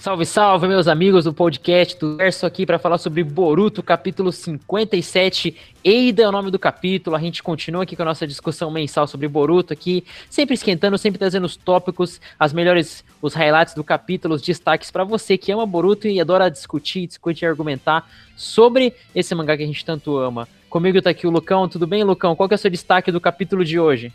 [0.00, 5.54] Salve, salve, meus amigos do podcast do Verso aqui para falar sobre Boruto, capítulo 57.
[5.84, 7.14] Eida é o nome do capítulo.
[7.14, 11.18] A gente continua aqui com a nossa discussão mensal sobre Boruto aqui, sempre esquentando, sempre
[11.18, 15.66] trazendo os tópicos, as melhores, os highlights do capítulo, os destaques para você que ama
[15.66, 20.48] Boruto e adora discutir, discutir e argumentar sobre esse mangá que a gente tanto ama.
[20.70, 21.68] Comigo tá aqui o Lucão.
[21.68, 22.34] Tudo bem, Lucão?
[22.34, 24.10] Qual que é o seu destaque do capítulo de hoje?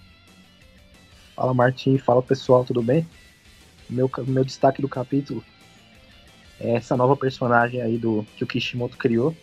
[1.35, 1.95] Fala, Martim.
[1.99, 2.65] Fala, pessoal.
[2.65, 3.07] Tudo bem?
[3.87, 5.43] Meu, meu destaque do capítulo
[6.59, 9.35] essa nova personagem aí do que o Kishimoto criou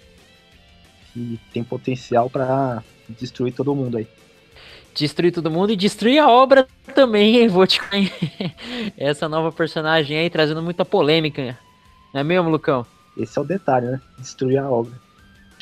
[1.13, 4.09] que tem potencial para destruir todo mundo aí.
[4.95, 7.49] Destruir todo mundo e destruir a obra também, hein?
[7.49, 7.81] Vou te
[8.97, 11.59] essa nova personagem aí trazendo muita polêmica,
[12.13, 12.87] não é mesmo, Lucão?
[13.17, 14.01] Esse é o detalhe, né?
[14.19, 15.02] Destruir a obra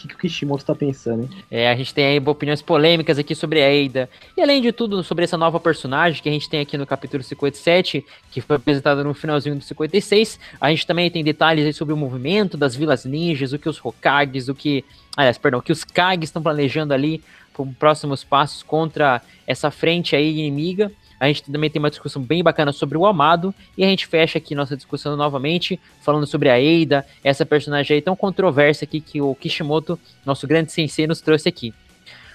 [0.01, 1.31] que, que o Kishimoto tá pensando, hein?
[1.51, 4.09] É, a gente tem aí opiniões polêmicas aqui sobre a Eida.
[4.37, 7.23] E além de tudo, sobre essa nova personagem que a gente tem aqui no capítulo
[7.23, 10.41] 57, que foi apresentada no finalzinho do 56.
[10.61, 14.49] A gente também tem detalhes sobre o movimento das vilas ninjas, o que os Hokages,
[14.49, 14.85] o que.
[15.17, 20.17] Aliás, perdão, o que os Kages estão planejando ali para próximos passos contra essa frente
[20.17, 20.91] aí inimiga.
[21.21, 23.55] A gente também tem uma discussão bem bacana sobre o Amado.
[23.77, 28.01] E a gente fecha aqui nossa discussão novamente, falando sobre a Eida, essa personagem aí
[28.01, 31.75] tão controversa aqui que o Kishimoto, nosso grande sensei, nos trouxe aqui.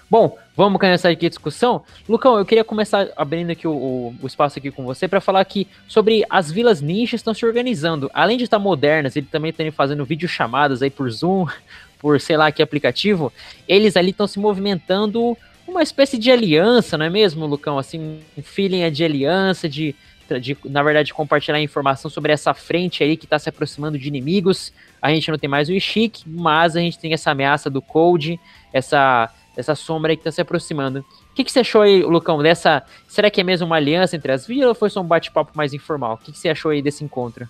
[0.07, 1.83] Bom, vamos começar aqui a discussão.
[2.07, 5.39] Lucão, eu queria começar abrindo aqui o, o, o espaço aqui com você para falar
[5.39, 8.09] aqui sobre as vilas ninjas estão se organizando.
[8.13, 11.47] Além de estar modernas, ele também estão fazendo videochamadas aí por Zoom,
[11.97, 13.33] por sei lá que aplicativo,
[13.67, 15.35] eles ali estão se movimentando
[15.67, 17.77] uma espécie de aliança, não é mesmo, Lucão?
[17.77, 19.95] Assim, um feeling de aliança, de,
[20.41, 24.71] de na verdade, compartilhar informação sobre essa frente aí que está se aproximando de inimigos.
[25.01, 28.39] A gente não tem mais o Ishik, mas a gente tem essa ameaça do Cold,
[28.71, 30.99] essa, essa sombra aí que está se aproximando.
[30.99, 32.83] O que, que você achou aí, Lucão, dessa.
[33.07, 35.73] Será que é mesmo uma aliança entre as vilas ou foi só um bate-papo mais
[35.73, 36.13] informal?
[36.13, 37.49] O que, que você achou aí desse encontro?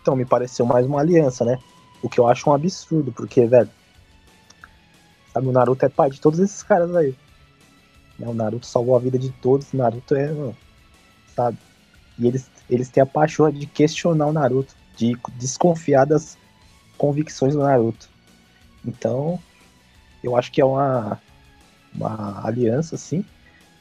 [0.00, 1.58] Então, me pareceu mais uma aliança, né?
[2.00, 3.68] O que eu acho um absurdo, porque, velho,
[5.38, 7.14] Sabe, o Naruto é pai de todos esses caras aí.
[8.18, 10.34] Né, o Naruto salvou a vida de todos, o Naruto é,
[11.32, 11.56] sabe?
[12.18, 16.36] E eles, eles têm a paixão de questionar o Naruto, de desconfiar das
[16.96, 18.08] convicções do Naruto.
[18.84, 19.38] Então,
[20.24, 21.20] eu acho que é uma,
[21.94, 23.24] uma aliança, assim.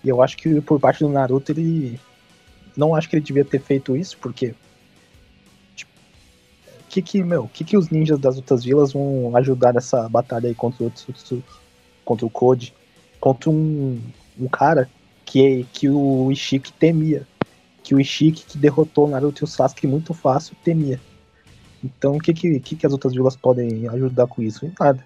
[0.03, 1.99] E eu acho que por parte do Naruto, ele.
[2.75, 4.53] Não acho que ele devia ter feito isso, porque
[6.97, 10.55] que que, meu, que que os ninjas das outras vilas vão ajudar nessa batalha aí
[10.55, 11.43] contra o Otsutsuki,
[12.03, 12.73] contra o Code,
[13.19, 14.01] contra um,
[14.39, 14.89] um cara
[15.25, 17.27] que, que o Ishiki temia,
[17.83, 20.99] que o Ishiki que derrotou o Naruto e o Sasuke muito fácil temia.
[21.83, 24.71] Então, o que que, que que as outras vilas podem ajudar com isso?
[24.79, 25.05] Nada.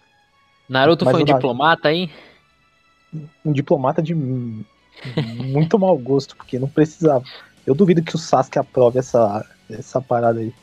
[0.69, 2.09] Naruto Mas foi um diplomata aí?
[3.43, 7.25] Um diplomata de muito mau gosto, porque não precisava.
[7.67, 10.53] Eu duvido que o Sasuke aprove essa, essa parada aí.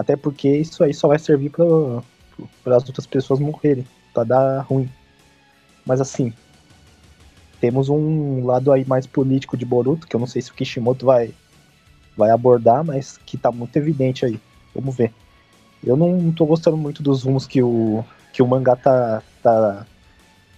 [0.00, 4.88] Até porque isso aí só vai servir para as outras pessoas morrerem, para dar ruim.
[5.84, 6.32] Mas assim,
[7.60, 11.04] temos um lado aí mais político de Boruto, que eu não sei se o Kishimoto
[11.04, 11.34] vai,
[12.16, 14.40] vai abordar, mas que tá muito evidente aí.
[14.74, 15.12] Vamos ver.
[15.84, 19.86] Eu não tô gostando muito dos rumos que o, que o mangá tá, tá,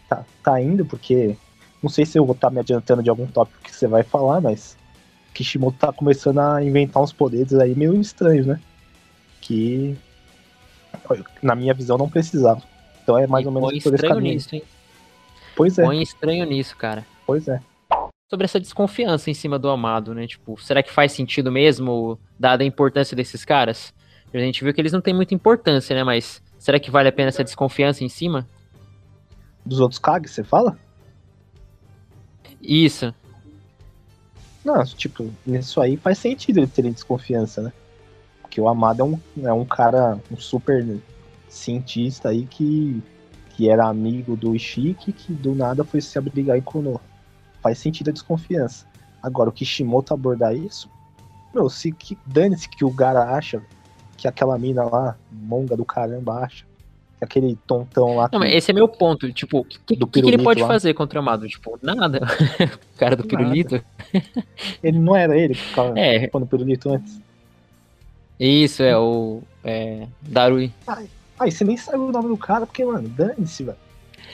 [0.08, 1.36] tá, tá indo, porque
[1.82, 4.04] não sei se eu vou estar tá me adiantando de algum tópico que você vai
[4.04, 4.76] falar, mas
[5.34, 8.60] Kishimoto tá começando a inventar uns poderes aí meio estranhos, né?
[9.42, 9.98] Que,
[11.42, 12.62] na minha visão, não precisava.
[13.02, 14.34] Então é mais e ou menos por esse caminho.
[14.34, 14.62] Nisso, hein?
[15.54, 15.84] Pois é.
[15.84, 17.04] Põe estranho nisso, cara.
[17.26, 17.60] Pois é.
[18.30, 20.26] Sobre essa desconfiança em cima do amado, né?
[20.26, 23.92] Tipo, será que faz sentido mesmo, dada a importância desses caras?
[24.32, 26.02] A gente viu que eles não têm muita importância, né?
[26.02, 28.48] Mas será que vale a pena essa desconfiança em cima?
[29.66, 30.78] Dos outros Kag, você fala?
[32.62, 33.14] Isso.
[34.64, 37.72] Não, tipo, nisso aí faz sentido eles terem desconfiança, né?
[38.52, 39.18] Porque o Amado é um,
[39.48, 40.86] é um cara, um super
[41.48, 43.02] cientista aí que,
[43.56, 47.00] que era amigo do Ishiki, que do nada foi se abrigar em Konoha.
[47.62, 48.86] Faz sentido a desconfiança.
[49.22, 50.90] Agora, o Kishimoto abordar isso,
[51.54, 53.62] meu, se que dane-se que o Gara acha,
[54.18, 56.66] que aquela mina lá, monga do caramba, acha,
[57.16, 58.28] que aquele tontão lá.
[58.30, 59.32] Não, mas esse é meu ponto.
[59.32, 60.68] Tipo, o que, que, que, ele pode lá.
[60.68, 61.48] fazer contra o Amado?
[61.48, 62.20] Tipo, nada.
[62.94, 63.34] o cara do nada.
[63.34, 63.82] pirulito.
[64.84, 66.28] ele não era ele que ficava é.
[66.34, 67.21] no pirulito antes.
[68.44, 69.40] Isso, é o.
[69.62, 70.72] É, Darui.
[70.84, 71.08] Ai,
[71.38, 73.78] ai, você nem sabe o nome do cara, porque, mano, dane-se, velho.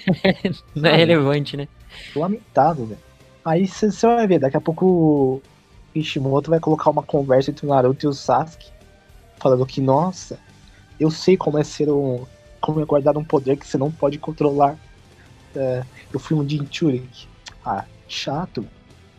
[0.75, 1.69] Não é relevante, né?
[2.17, 3.01] Lamentável, velho.
[3.45, 5.43] Aí você vai ver, daqui a pouco o
[5.95, 8.71] Ishimoto vai colocar uma conversa entre o Naruto e o Sasuke,
[9.37, 10.39] falando que, nossa,
[10.99, 12.25] eu sei como é ser um.
[12.63, 14.79] como é guardar um poder que você não pode controlar.
[15.55, 17.29] É, eu fui um Jinchurik.
[17.63, 18.67] Ah, chato.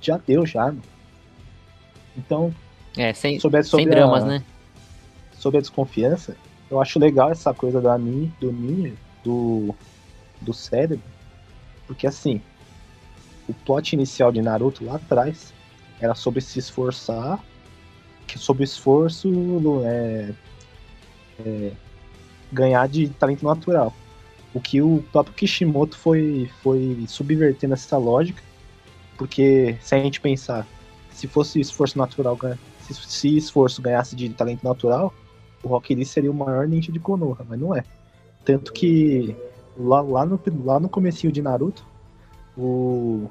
[0.02, 0.82] Já deu, já, mano.
[2.18, 2.52] Então.
[2.98, 4.44] É, sem, sobre, sobre sem dramas, a, né?
[5.40, 6.36] Sobre a desconfiança,
[6.70, 8.94] eu acho legal essa coisa da Ni, do Ninja,
[9.24, 9.74] do,
[10.40, 11.04] do cérebro,
[11.88, 12.42] porque assim,
[13.48, 15.52] o plot inicial de Naruto lá atrás
[16.00, 17.44] era sobre se esforçar,
[18.28, 19.28] que sobre esforço
[19.86, 20.34] é,
[21.44, 21.72] é,
[22.52, 23.94] ganhar de talento natural.
[24.54, 28.42] O que o próprio Kishimoto foi, foi subvertendo essa lógica,
[29.18, 30.66] porque se a gente pensar,
[31.12, 32.38] se fosse esforço natural,
[32.88, 35.14] se esforço ganhasse de talento natural,
[35.64, 37.84] o Rock Lee seria o maior ninja de Konoha, mas não é.
[38.46, 39.36] Tanto que
[39.78, 41.86] lá, lá, no, lá no comecinho de Naruto,
[42.58, 43.30] o,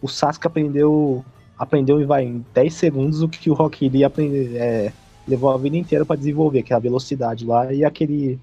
[0.00, 1.24] o Sasuke aprendeu
[1.58, 4.92] aprendeu vai em 10 segundos o que o Rock Lee aprende, é,
[5.28, 8.40] levou a vida inteira para desenvolver, que é a velocidade lá e aquele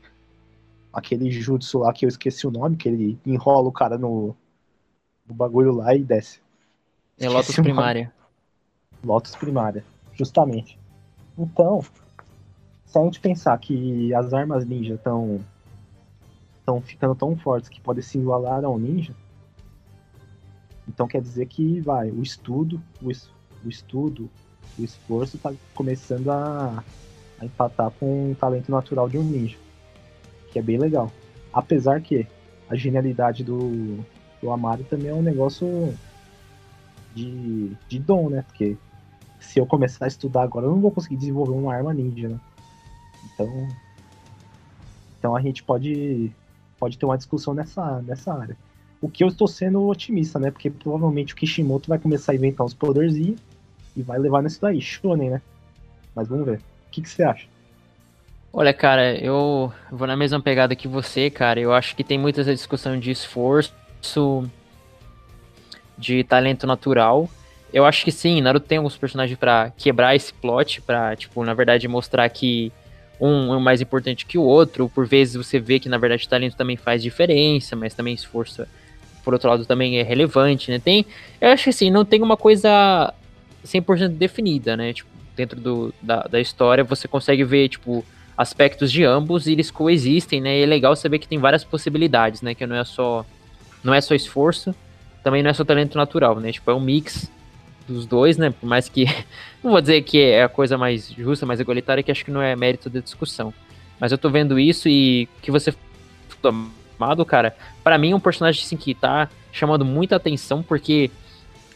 [0.93, 4.35] aquele jutsu lá que eu esqueci o nome, que ele enrola o cara no,
[5.27, 6.39] no bagulho lá e desce.
[7.19, 8.13] É Lotus Primária.
[9.03, 9.83] Lotus Primária,
[10.13, 10.77] justamente.
[11.37, 11.83] Então,
[12.87, 15.41] se a gente pensar que as armas ninja estão
[16.59, 19.13] estão ficando tão fortes que podem se igualar ao ninja,
[20.87, 24.29] então quer dizer que vai o estudo, o, o estudo,
[24.77, 26.83] o esforço está começando a,
[27.39, 29.57] a empatar com o talento natural de um ninja,
[30.51, 31.11] que é bem legal.
[31.53, 32.27] Apesar que
[32.69, 34.03] a genialidade do,
[34.41, 35.93] do Amaro também é um negócio
[37.15, 38.41] de, de dom, né?
[38.41, 38.77] Porque
[39.39, 42.39] se eu começar a estudar agora, eu não vou conseguir desenvolver uma arma ninja, né?
[43.37, 43.67] Então,
[45.19, 46.31] então a gente pode,
[46.79, 48.57] pode ter uma discussão nessa, nessa área.
[48.99, 50.49] O que eu estou sendo otimista, né?
[50.49, 53.39] Porque provavelmente o Kishimoto vai começar a inventar uns poderzinhos
[53.95, 55.41] e vai levar nisso daí, shonen, né?
[56.15, 56.57] Mas vamos ver.
[56.57, 57.47] O que, que você acha?
[58.51, 61.59] Olha, cara, eu vou na mesma pegada que você, cara.
[61.59, 63.71] Eu acho que tem muita essa discussão de esforço,
[65.95, 67.29] de talento natural.
[67.71, 71.53] Eu acho que sim, Naruto tem alguns personagens para quebrar esse plot, para tipo, na
[71.53, 72.71] verdade, mostrar que
[73.19, 74.89] um é mais importante que o outro.
[74.89, 78.65] Por vezes você vê que, na verdade, o talento também faz diferença, mas também esforço,
[79.23, 80.79] por outro lado, também é relevante, né?
[80.79, 81.05] Tem,
[81.41, 83.13] eu acho que assim, não tem uma coisa
[83.65, 84.93] 100% definida, né?
[84.93, 88.03] Tipo, dentro do, da, da história você consegue ver, tipo,
[88.37, 90.59] aspectos de ambos e eles coexistem, né?
[90.59, 92.53] E é legal saber que tem várias possibilidades, né?
[92.53, 93.25] Que não é só
[93.83, 94.75] não é só esforço,
[95.23, 96.51] também não é só talento natural, né?
[96.51, 97.31] Tipo, é um mix
[97.87, 98.49] dos dois, né?
[98.49, 99.05] Por mais que.
[99.63, 102.41] Não vou dizer que é a coisa mais justa, mais igualitária, que acho que não
[102.41, 103.53] é mérito da discussão.
[103.99, 105.73] Mas eu tô vendo isso e que você
[106.41, 111.09] tomado, cara, para mim é um personagem assim que tá chamando muita atenção, porque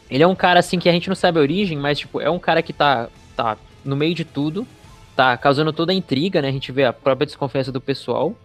[0.09, 2.29] ele é um cara assim que a gente não sabe a origem, mas tipo, é
[2.29, 4.67] um cara que tá, tá no meio de tudo,
[5.15, 6.49] tá causando toda a intriga, né?
[6.49, 8.35] A gente vê a própria desconfiança do pessoal.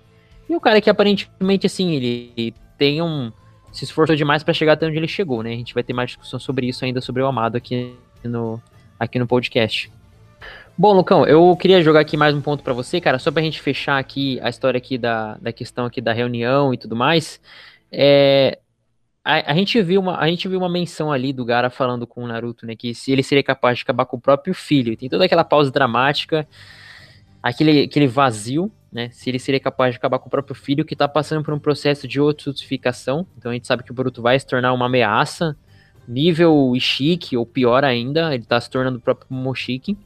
[0.49, 3.33] E o cara que aparentemente, assim, ele tem um
[3.73, 5.51] se esforçou demais para chegar até onde ele chegou, né?
[5.53, 8.61] A gente vai ter mais discussão sobre isso ainda sobre o Amado aqui no,
[8.99, 9.91] aqui no podcast.
[10.79, 13.61] Bom, Lucão, eu queria jogar aqui mais um ponto para você, cara, só pra gente
[13.63, 17.41] fechar aqui a história aqui da, da questão aqui da reunião e tudo mais.
[17.91, 18.59] É,
[19.25, 22.23] a, a, gente viu uma, a gente viu uma menção ali do Gara falando com
[22.23, 24.97] o Naruto, né, que se ele seria capaz de acabar com o próprio filho.
[24.97, 26.47] Tem toda aquela pausa dramática,
[27.43, 29.11] aquele, aquele vazio, né?
[29.13, 31.59] Se ele seria capaz de acabar com o próprio filho, que está passando por um
[31.59, 33.27] processo de ossificação.
[33.37, 35.55] Então a gente sabe que o Boruto vai se tornar uma ameaça,
[36.09, 39.99] nível Ishiki, ou pior ainda, ele está se tornando o próprio Moshiki.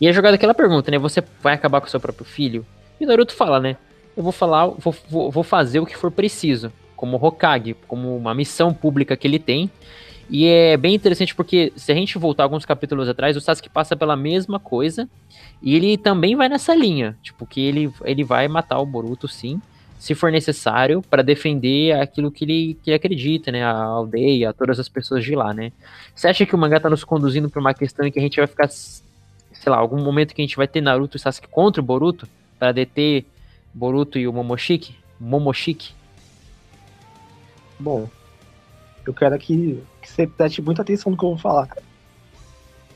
[0.00, 0.98] E é jogada aquela pergunta, né?
[0.98, 2.64] Você vai acabar com o seu próprio filho?
[2.98, 3.76] E o Naruto fala, né?
[4.16, 8.34] Eu vou falar, vou, vou, vou fazer o que for preciso, como Hokage, como uma
[8.34, 9.70] missão pública que ele tem.
[10.28, 13.94] E é bem interessante porque, se a gente voltar alguns capítulos atrás, o Sasuke passa
[13.96, 15.08] pela mesma coisa.
[15.62, 17.16] E ele também vai nessa linha.
[17.22, 19.60] Tipo, que ele, ele vai matar o Boruto, sim,
[19.98, 23.64] se for necessário, para defender aquilo que ele, que ele acredita, né?
[23.64, 25.72] A aldeia, todas as pessoas de lá, né?
[26.14, 28.36] Você acha que o mangá tá nos conduzindo pra uma questão em que a gente
[28.36, 29.02] vai ficar, sei
[29.66, 32.28] lá, algum momento que a gente vai ter Naruto e Sasuke contra o Boruto?
[32.64, 33.26] para deter
[33.72, 34.96] Boruto e o Momoshiki?
[35.20, 35.92] Momoshiki?
[37.78, 38.08] Bom,
[39.06, 41.68] eu quero que, que você preste muita atenção no que eu vou falar.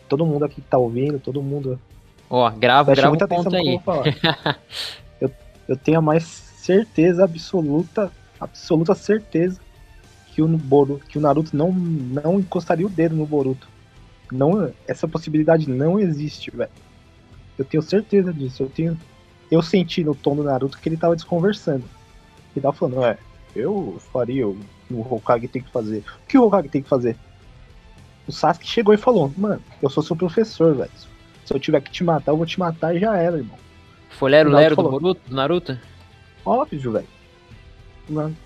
[0.08, 1.80] Todo mundo aqui que tá ouvindo, todo mundo.
[2.28, 3.72] Ó, grava, grava muita um atenção aí.
[3.72, 4.60] No que eu, vou falar.
[5.20, 5.30] eu,
[5.68, 9.58] eu tenho a mais certeza absoluta, absoluta certeza
[10.34, 13.66] que o Boruto, que o Naruto não, não encostaria o dedo no Boruto.
[14.30, 16.70] Não, essa possibilidade não existe, velho.
[17.56, 18.62] Eu tenho certeza disso.
[18.62, 18.98] Eu tenho,
[19.50, 21.84] eu senti no tom do Naruto que ele tava desconversando.
[22.54, 23.18] Ele tava falando, é,
[23.56, 24.58] eu faria o
[24.88, 26.02] que o Hokage tem que fazer.
[26.24, 27.16] O que o Hokage tem que fazer?
[28.26, 30.90] O Sasuke chegou e falou, mano, eu sou seu professor, velho.
[31.44, 33.58] Se eu tiver que te matar, eu vou te matar e já era, irmão.
[34.10, 35.78] Foi Lero do Boruto, do Naruto?
[36.44, 37.06] Óbvio, velho.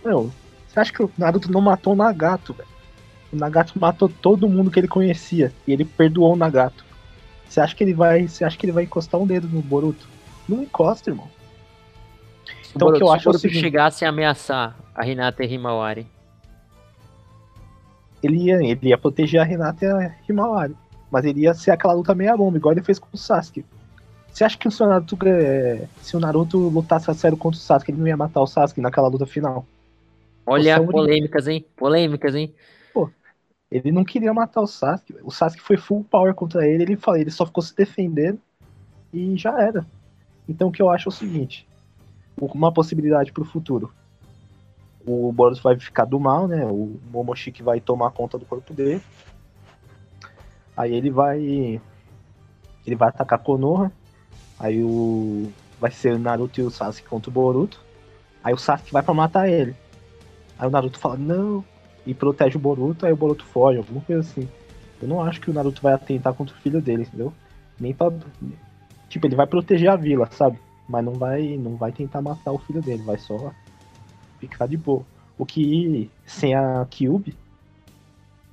[0.04, 0.30] Meu,
[0.68, 2.68] você acha que o Naruto não matou o Nagato, velho?
[3.32, 6.84] O Nagato matou todo mundo que ele conhecia e ele perdoou o Nagato.
[7.48, 10.08] Você acha que ele vai, você acha que ele vai encostar um dedo no Boruto?
[10.48, 11.28] Não encosta, irmão.
[12.74, 15.50] Então o que eu acho é o seguinte, chegasse a ameaçar a Hinata e a
[15.50, 16.06] Himawari.
[18.22, 20.76] Ele ia, ele ia proteger a Hinata e a Himawari.
[21.10, 23.64] Mas ele ia ser aquela luta meia bomba, igual ele fez com o Sasuke.
[24.32, 27.60] Você acha que se o Naruto, é, se o Naruto lutasse a sério contra o
[27.60, 29.66] Sasuke, ele não ia matar o Sasuke naquela luta final?
[30.46, 31.66] Olha, polêmicas, hein?
[31.76, 32.54] Polêmicas, hein?
[32.94, 33.10] Pô,
[33.70, 35.16] ele não queria matar o Sasuke.
[35.22, 38.40] O Sasuke foi full power contra ele, ele, ele só ficou se defendendo
[39.12, 39.86] e já era.
[40.48, 41.68] Então o que eu acho é o seguinte:
[42.38, 43.92] uma possibilidade para o futuro.
[45.06, 46.64] O Boruto vai ficar do mal, né?
[46.64, 49.02] O Momoshiki vai tomar conta do corpo dele.
[50.76, 51.80] Aí ele vai.
[52.86, 53.92] Ele vai atacar Konoha.
[54.58, 55.50] Aí o.
[55.80, 57.80] Vai ser o Naruto e o Sasuke contra o Boruto.
[58.44, 59.74] Aí o Sasuke vai pra matar ele.
[60.58, 61.64] Aí o Naruto fala, não.
[62.06, 64.48] E protege o Boruto, aí o Boruto foge, alguma coisa assim.
[65.00, 67.32] Eu não acho que o Naruto vai atentar contra o filho dele, entendeu?
[67.78, 68.12] Nem pra.
[69.08, 70.58] Tipo, ele vai proteger a vila, sabe?
[70.88, 73.52] Mas não vai, não vai tentar matar o filho dele, vai só
[74.48, 75.04] ficar de boa.
[75.38, 77.34] O que sem a Kyubi,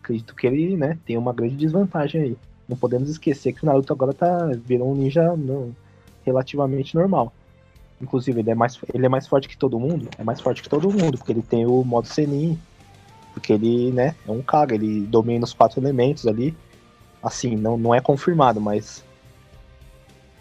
[0.01, 2.37] acredito que ele, né, tem uma grande desvantagem aí.
[2.67, 5.75] Não podemos esquecer que o Naruto agora tá virou um ninja não,
[6.23, 7.33] relativamente normal.
[8.01, 10.07] Inclusive, ele é, mais, ele é mais forte que todo mundo.
[10.17, 12.57] É mais forte que todo mundo, porque ele tem o modo Senin.
[13.33, 16.55] Porque ele, né, é um cara, ele domina os quatro elementos ali.
[17.21, 19.03] Assim, não, não é confirmado, mas.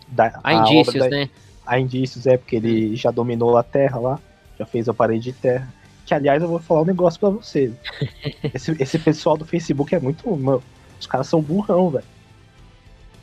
[0.06, 1.28] Da, há indícios, da, né?
[1.66, 4.20] Há indícios, é, porque ele já dominou a Terra lá.
[4.58, 5.72] Já fez a parede de terra.
[6.04, 7.72] Que, aliás, eu vou falar um negócio pra vocês.
[8.54, 10.28] esse, esse pessoal do Facebook é muito.
[10.36, 10.62] Mano,
[10.98, 12.04] os caras são burrão, velho.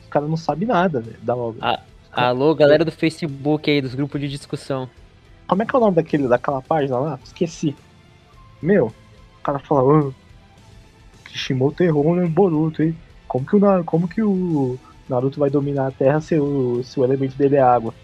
[0.04, 1.60] Os caras não sabem nada, velho, da obra.
[2.12, 4.88] Ah, alô, galera do Facebook aí, dos grupos de discussão.
[5.46, 7.18] Como é que é o nome daquele, daquela página lá?
[7.22, 7.76] Esqueci.
[8.60, 10.12] Meu, o cara fala, oh,
[11.24, 12.96] Kishimoto errou no Boruto, hein?
[13.28, 14.78] Como que o, como que o
[15.08, 17.94] Naruto vai dominar a Terra se o, se o elemento dele é água?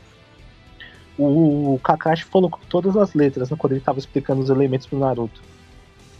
[1.19, 4.99] O Kakashi falou com todas as letras né, quando ele estava explicando os elementos pro
[4.99, 5.43] Naruto.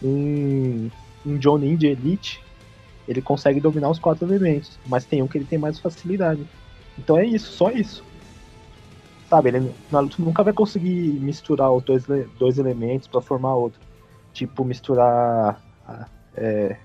[0.03, 0.89] Um,
[1.25, 2.43] um Jonin de Elite,
[3.07, 6.45] ele consegue dominar os quatro elementos, mas tem um que ele tem mais facilidade.
[6.97, 8.03] Então é isso, só isso.
[9.29, 12.05] Sabe, ele, Naruto nunca vai conseguir misturar os dois,
[12.37, 13.79] dois elementos para formar outro.
[14.31, 15.59] Tipo, misturar.
[16.35, 16.77] É,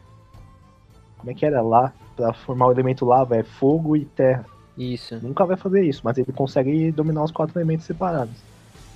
[1.19, 1.93] como é que era lá?
[2.17, 4.47] Pra formar o elemento lava, é fogo e terra.
[4.79, 5.19] Isso.
[5.21, 8.37] Nunca vai fazer isso, mas ele consegue dominar os quatro elementos separados.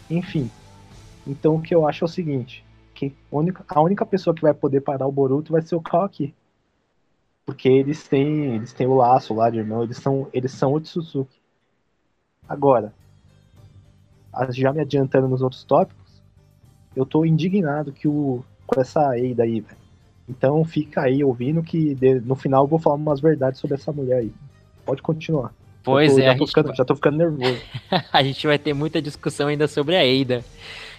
[0.09, 0.49] Enfim.
[1.27, 3.13] Então o que eu acho é o seguinte, que
[3.69, 6.33] a única, pessoa que vai poder parar o Boruto vai ser o Kawaki.
[7.45, 10.81] Porque eles têm, eles têm o laço lá de irmão, eles são, eles são o
[10.81, 11.41] Tsuzuki.
[12.49, 12.95] Agora,
[14.51, 16.23] já me adiantando nos outros tópicos,
[16.95, 19.83] eu tô indignado que o, com essa Eida aí, velho.
[20.29, 24.19] Então fica aí ouvindo que no final eu vou falar umas verdades sobre essa mulher
[24.19, 24.33] aí.
[24.85, 25.53] Pode continuar.
[25.83, 26.25] Pois tô, é.
[26.25, 27.61] Já tô, ficando, já tô ficando nervoso.
[28.13, 30.45] a gente vai ter muita discussão ainda sobre a Eida.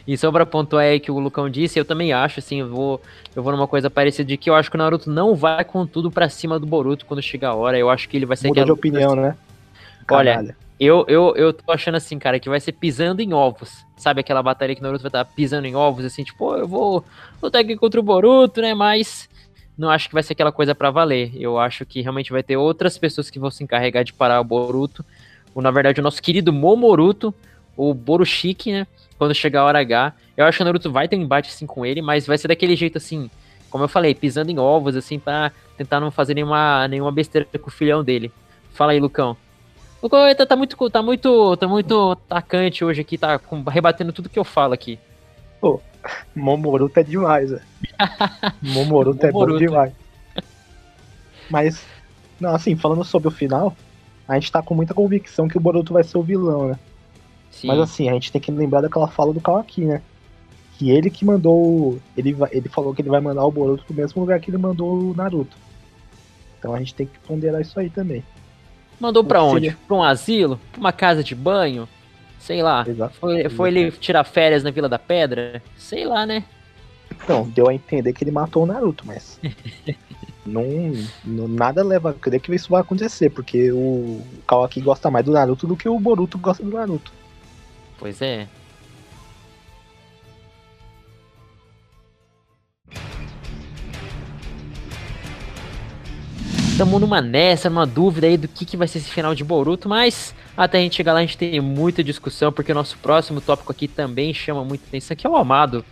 [0.06, 3.02] E sobre a pontuar aí que o Lucão disse, eu também acho, assim, eu vou,
[3.34, 5.86] eu vou numa coisa parecida de que eu acho que o Naruto não vai com
[5.88, 7.78] tudo pra cima do Boruto quando chegar a hora.
[7.78, 8.50] Eu acho que ele vai ser.
[8.50, 9.22] Muda de opinião, assim.
[9.22, 9.38] né?
[10.06, 10.40] Caralho.
[10.40, 13.86] Olha, eu, eu, eu tô achando assim, cara, que vai ser pisando em ovos.
[13.96, 17.06] Sabe aquela batalha que o Naruto vai estar pisando em ovos, assim, tipo, eu vou
[17.42, 18.74] lutar aqui contra o Boruto, né?
[18.74, 19.30] Mas
[19.78, 21.32] não acho que vai ser aquela coisa para valer.
[21.36, 24.44] Eu acho que realmente vai ter outras pessoas que vão se encarregar de parar o
[24.44, 25.04] Boruto.
[25.54, 27.34] Ou, na verdade, o nosso querido Momoruto,
[27.76, 28.88] o Borushiki, né?
[29.18, 30.14] Quando chegar a hora H.
[30.36, 32.48] Eu acho que o Naruto vai ter um embate assim com ele, mas vai ser
[32.48, 33.30] daquele jeito assim,
[33.70, 37.68] como eu falei, pisando em ovos, assim, pra tentar não fazer nenhuma, nenhuma besteira com
[37.68, 38.32] o filhão dele.
[38.72, 39.38] Fala aí, Lucão.
[40.02, 43.40] Lucão tá, tá muito, tá muito, tá muito atacante hoje aqui, tá
[43.70, 45.00] rebatendo tudo que eu falo aqui.
[45.62, 45.80] Pô,
[46.36, 47.62] Momoruto é demais, velho.
[48.62, 49.94] Momoruto é bom demais.
[51.50, 51.86] Mas,
[52.40, 53.76] não, assim, falando sobre o final,
[54.28, 56.80] a gente tá com muita convicção que o Boruto vai ser o vilão, né?
[57.52, 57.68] Sim.
[57.68, 60.02] Mas assim, a gente tem que lembrar daquela fala do Kawaki, né?
[60.78, 62.00] Que ele que mandou.
[62.18, 65.12] Ele, ele falou que ele vai mandar o Boruto pro mesmo lugar que ele mandou
[65.12, 65.56] o Naruto.
[66.58, 68.24] Então a gente tem que ponderar isso aí também.
[69.00, 69.78] Mandou para onde?
[69.88, 70.60] Pra um asilo?
[70.72, 71.88] Pra uma casa de banho?
[72.44, 72.84] Sei lá.
[72.86, 73.16] Exato.
[73.20, 75.64] Foi, foi ele tirar férias na Vila da Pedra?
[75.78, 76.44] Sei lá, né?
[77.28, 79.40] Não, deu a entender que ele matou o Naruto, mas.
[80.46, 80.62] não,
[81.24, 85.32] não, Nada leva a crer que isso vai acontecer, porque o Kawaki gosta mais do
[85.32, 87.14] Naruto do que o Boruto gosta do Naruto.
[87.98, 88.46] Pois é.
[96.74, 99.88] Estamos numa nessa, numa dúvida aí do que, que vai ser esse final de Boruto,
[99.88, 103.40] mas até a gente chegar lá a gente tem muita discussão, porque o nosso próximo
[103.40, 105.86] tópico aqui também chama muita atenção, que é o Amado.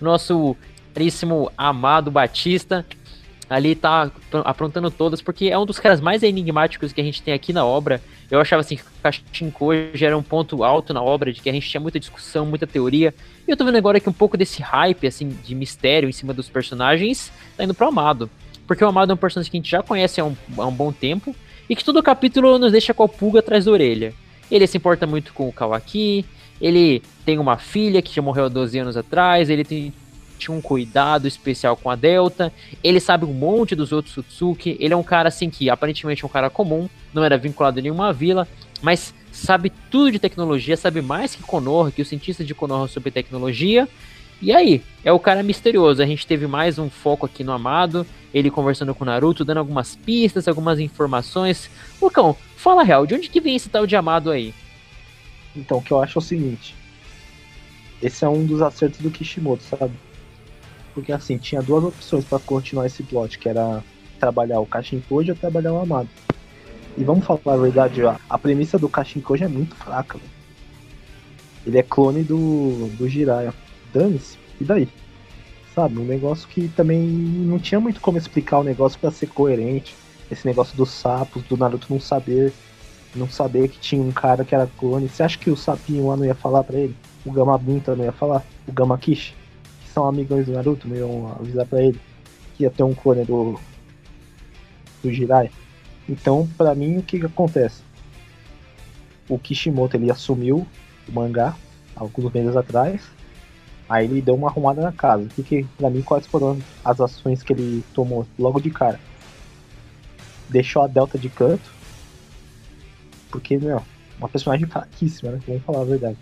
[0.00, 0.56] Nosso
[0.94, 2.86] caríssimo Amado Batista.
[3.50, 4.12] ali tá
[4.44, 7.66] aprontando todas, porque é um dos caras mais enigmáticos que a gente tem aqui na
[7.66, 8.00] obra.
[8.30, 11.50] Eu achava assim que o Kashin Koji era um ponto alto na obra, de que
[11.50, 13.12] a gente tinha muita discussão, muita teoria.
[13.46, 16.32] E eu tô vendo agora que um pouco desse hype, assim, de mistério em cima
[16.32, 18.30] dos personagens, tá indo pro Amado.
[18.68, 20.72] Porque o Amado é um personagem que a gente já conhece há um, há um
[20.72, 21.34] bom tempo,
[21.68, 24.14] e que todo capítulo nos deixa com a pulga atrás da orelha.
[24.50, 26.24] Ele se importa muito com o Kawaki,
[26.60, 29.92] ele tem uma filha que já morreu há 12 anos atrás, ele tem
[30.38, 32.52] tinha um cuidado especial com a Delta.
[32.82, 34.76] Ele sabe um monte dos outros Sutsuki.
[34.78, 37.82] Ele é um cara assim que aparentemente é um cara comum, não era vinculado a
[37.82, 38.46] nenhuma vila,
[38.80, 43.10] mas sabe tudo de tecnologia, sabe mais que Konoha, que o cientista de Konoha sobre
[43.10, 43.88] tecnologia.
[44.40, 46.02] E aí, é o cara misterioso.
[46.02, 49.58] A gente teve mais um foco aqui no Amado, ele conversando com o Naruto, dando
[49.58, 51.70] algumas pistas, algumas informações.
[52.00, 54.54] Lucão, fala real, de onde que vem esse tal de Amado aí?
[55.56, 56.74] Então, o que eu acho é o seguinte.
[58.00, 59.92] Esse é um dos acertos do Kishimoto, sabe?
[60.98, 63.84] porque assim, tinha duas opções para continuar esse plot, que era
[64.18, 66.08] trabalhar o Kashinkoji ou trabalhar o Amado.
[66.96, 70.30] E vamos falar a verdade, a, a premissa do Kashinkoji é muito fraca, véio.
[71.64, 73.54] Ele é clone do, do Jiraiya.
[73.92, 74.88] Dane-se, e daí?
[75.74, 79.94] Sabe, um negócio que também não tinha muito como explicar o negócio para ser coerente.
[80.30, 82.52] Esse negócio dos sapos, do Naruto não saber,
[83.14, 85.08] não saber que tinha um cara que era clone.
[85.08, 86.96] Você acha que o sapinho lá não ia falar para ele?
[87.24, 88.44] O Gamabunta não ia falar?
[88.66, 89.34] O Gamakishi?
[89.98, 92.00] são amigos do Naruto, não iam avisar pra ele
[92.56, 93.58] que ia ter um clone do,
[95.02, 95.50] do Jirai.
[96.08, 97.82] Então, pra mim, o que, que acontece?
[99.28, 100.64] O Kishimoto ele assumiu
[101.08, 101.56] o mangá
[101.96, 103.02] alguns meses atrás.
[103.88, 105.24] Aí ele deu uma arrumada na casa.
[105.24, 109.00] O que, que pra mim, quais foram as ações que ele tomou logo de cara?
[110.48, 111.70] Deixou a Delta de canto.
[113.30, 113.82] Porque, meu,
[114.18, 115.40] uma personagem fraquíssima, né?
[115.46, 116.18] Vamos falar a verdade.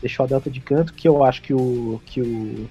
[0.00, 2.68] Deixou a Delta de canto, que eu acho que o, que o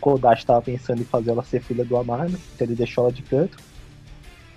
[0.00, 3.22] Kodashi estava pensando em fazer ela ser filha do Amado, então ele deixou ela de
[3.22, 3.58] canto.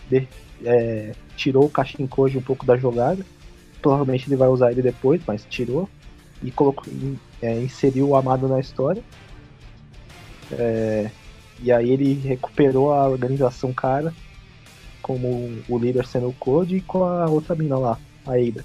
[0.09, 0.27] De,
[0.63, 3.25] é, tirou o Kashinkoji um pouco da jogada.
[3.81, 5.89] Provavelmente ele vai usar ele depois, mas tirou.
[6.41, 6.85] E colocou,
[7.41, 9.03] é, inseriu o Amado na história.
[10.57, 11.11] É,
[11.61, 14.13] e aí ele recuperou a organização cara,
[15.01, 18.63] como o líder sendo o Code e com a outra mina lá, a Eida.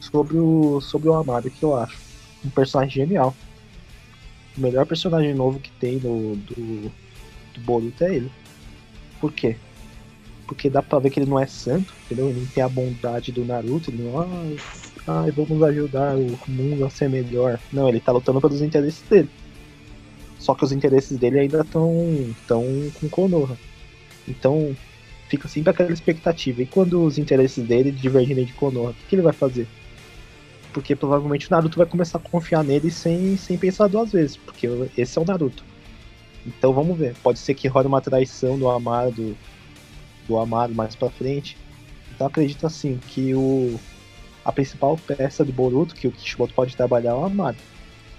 [0.00, 1.98] Sobre o, sobre o Amado, que eu acho?
[2.44, 3.34] Um personagem genial
[4.58, 6.92] o melhor personagem novo que tem do, do,
[7.54, 8.30] do Boruto é ele.
[9.20, 9.56] Por quê?
[10.46, 12.28] Porque dá pra ver que ele não é santo, entendeu?
[12.28, 14.20] Ele não tem a bondade do Naruto, ele não.
[14.20, 17.60] Ah, ai, vamos ajudar o mundo a ser melhor.
[17.72, 19.30] Não, ele tá lutando pelos interesses dele.
[20.38, 22.64] Só que os interesses dele ainda estão tão
[23.00, 23.56] com Konoha.
[24.26, 24.76] Então,
[25.28, 26.62] fica sempre aquela expectativa.
[26.62, 29.66] E quando os interesses dele divergirem de Konoha, o que, que ele vai fazer?
[30.72, 34.68] porque provavelmente o Naruto vai começar a confiar nele sem, sem pensar duas vezes, porque
[34.96, 35.64] esse é o Naruto.
[36.46, 39.36] Então vamos ver, pode ser que role uma traição do Amado,
[40.28, 41.56] do Amado mais pra frente.
[42.14, 43.78] Então acredito assim, que o
[44.44, 47.58] a principal peça do Boruto que o Kishimoto pode trabalhar é o Amado.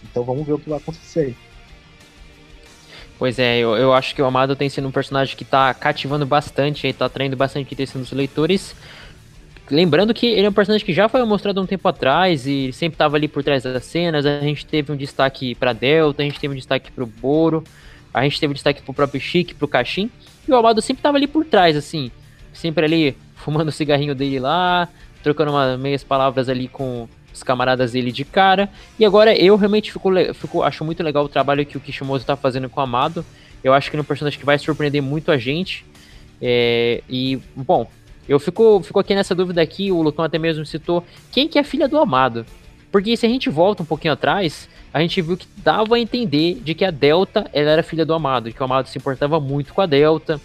[0.03, 1.35] Então vamos ver o que vai acontecer aí.
[3.19, 6.25] Pois é, eu, eu acho que o Amado tem sido um personagem que tá cativando
[6.25, 8.73] bastante, e tá atraindo bastante atenção dos leitores.
[9.69, 12.95] Lembrando que ele é um personagem que já foi mostrado um tempo atrás e sempre
[12.95, 14.25] estava ali por trás das cenas.
[14.25, 17.61] A gente teve um destaque para Delta, a gente teve um destaque para o Boro,
[18.13, 19.69] a gente teve um destaque para o próprio Chique, para o.
[20.47, 22.09] E o Amado sempre estava ali por trás, assim,
[22.53, 24.87] sempre ali fumando o cigarrinho dele lá,
[25.21, 27.07] trocando umas meias palavras ali com
[27.39, 28.69] os camaradas dele de cara.
[28.97, 32.35] E agora eu realmente fico, fico acho muito legal o trabalho que o Kishimoto está
[32.35, 33.25] fazendo com o Amado.
[33.63, 35.85] Eu acho que é um personagem que vai surpreender muito a gente.
[36.41, 37.89] É, e, bom,
[38.27, 41.63] eu fico, fico aqui nessa dúvida aqui, o Lucão até mesmo citou, quem que é
[41.63, 42.45] filha do Amado?
[42.91, 46.55] Porque se a gente volta um pouquinho atrás, a gente viu que dava a entender
[46.63, 49.73] de que a Delta ela era filha do Amado, que o Amado se importava muito
[49.73, 50.39] com a Delta,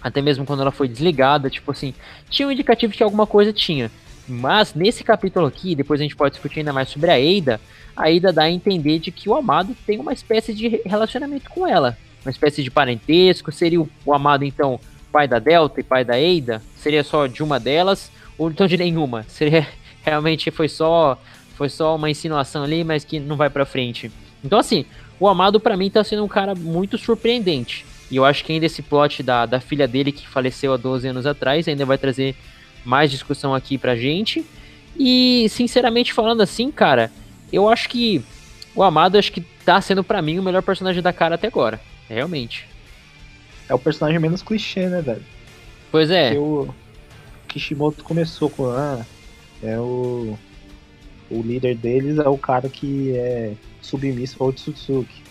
[0.00, 1.92] até mesmo quando ela foi desligada, tipo assim,
[2.30, 3.90] tinha um indicativo que alguma coisa tinha.
[4.28, 7.60] Mas nesse capítulo aqui, depois a gente pode discutir ainda mais sobre a Eida,
[7.96, 11.66] a Eida dá a entender de que o Amado tem uma espécie de relacionamento com
[11.66, 14.80] ela, uma espécie de parentesco, seria o, Amado então
[15.12, 16.60] pai da Delta e pai da Eida?
[16.76, 19.24] Seria só de uma delas ou então de nenhuma?
[19.30, 19.66] Seria
[20.02, 21.18] realmente foi só
[21.56, 24.10] foi só uma insinuação ali, mas que não vai para frente.
[24.44, 24.84] Então assim,
[25.18, 27.86] o Amado para mim tá sendo um cara muito surpreendente.
[28.10, 31.08] E eu acho que ainda esse plot da, da filha dele que faleceu há 12
[31.08, 32.36] anos atrás ainda vai trazer
[32.86, 34.44] mais discussão aqui pra gente.
[34.98, 37.12] E sinceramente falando assim, cara,
[37.52, 38.24] eu acho que
[38.74, 41.80] o Amado acho que tá sendo para mim o melhor personagem da cara até agora.
[42.08, 42.66] Realmente
[43.68, 45.22] é o personagem menos clichê, né, velho?
[45.90, 46.30] Pois é.
[46.30, 46.74] Porque o
[47.48, 48.66] Kishimoto começou com.
[48.70, 49.04] Ah,
[49.62, 50.38] é o.
[51.28, 55.22] O líder deles é o cara que é submisso ao Tsutsuki.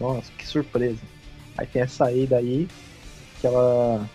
[0.00, 1.00] Nossa, que surpresa.
[1.58, 2.66] Aí tem essa saída aí,
[3.40, 4.08] que ela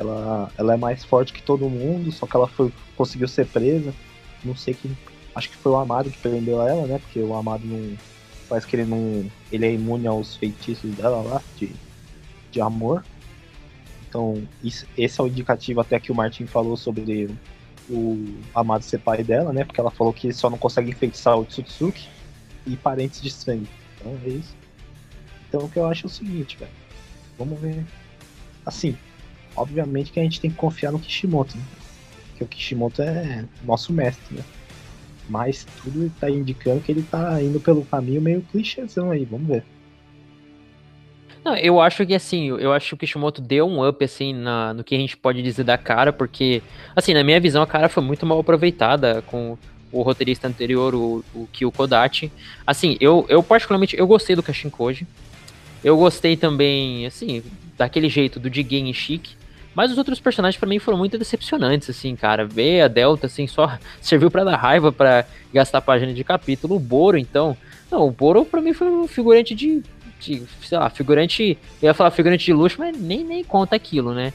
[0.00, 3.92] Ela, ela é mais forte que todo mundo, só que ela foi, conseguiu ser presa.
[4.42, 4.90] Não sei que.
[5.34, 6.98] Acho que foi o Amado que prendeu ela, né?
[6.98, 7.98] Porque o Amado não.
[8.48, 9.30] Parece que ele não.
[9.52, 11.70] Ele é imune aos feitiços dela lá, de,
[12.50, 13.04] de amor.
[14.08, 17.28] Então, isso, esse é o indicativo até que o Martin falou sobre
[17.90, 19.64] o Amado ser pai dela, né?
[19.64, 22.08] Porque ela falou que só não consegue enfeitiçar o Tsutsuki
[22.66, 23.68] e parentes de sangue.
[23.98, 24.56] Então é isso.
[25.46, 26.72] Então o que eu acho é o seguinte, velho.
[27.38, 27.84] Vamos ver.
[28.64, 28.96] Assim,
[29.60, 31.62] obviamente que a gente tem que confiar no Kishimoto, né?
[32.30, 34.44] Porque o Kishimoto é nosso mestre, né?
[35.28, 39.64] Mas tudo tá indicando que ele tá indo pelo caminho meio clichêzão aí, vamos ver.
[41.44, 44.74] Não, eu acho que assim, eu acho que o Kishimoto deu um up assim na,
[44.74, 46.62] no que a gente pode dizer da cara, porque
[46.94, 49.56] assim, na minha visão a cara foi muito mal aproveitada com
[49.92, 52.30] o roteirista anterior, o, o Kyo Kodachi.
[52.66, 55.06] Assim, eu, eu particularmente eu gostei do Kashin Koji.
[55.82, 57.42] Eu gostei também, assim,
[57.76, 59.39] daquele jeito do Jigen e Chique.
[59.74, 62.44] Mas os outros personagens para mim foram muito decepcionantes, assim, cara.
[62.44, 66.76] Ver a Delta, assim, só serviu para dar raiva para gastar página de capítulo.
[66.76, 67.56] O Boro, então.
[67.90, 69.82] Não, o Boro pra mim foi um figurante de
[70.20, 71.58] de, sei lá, figurante.
[71.80, 74.32] Eu ia falar figurante de luxo, mas nem, nem conta aquilo, né?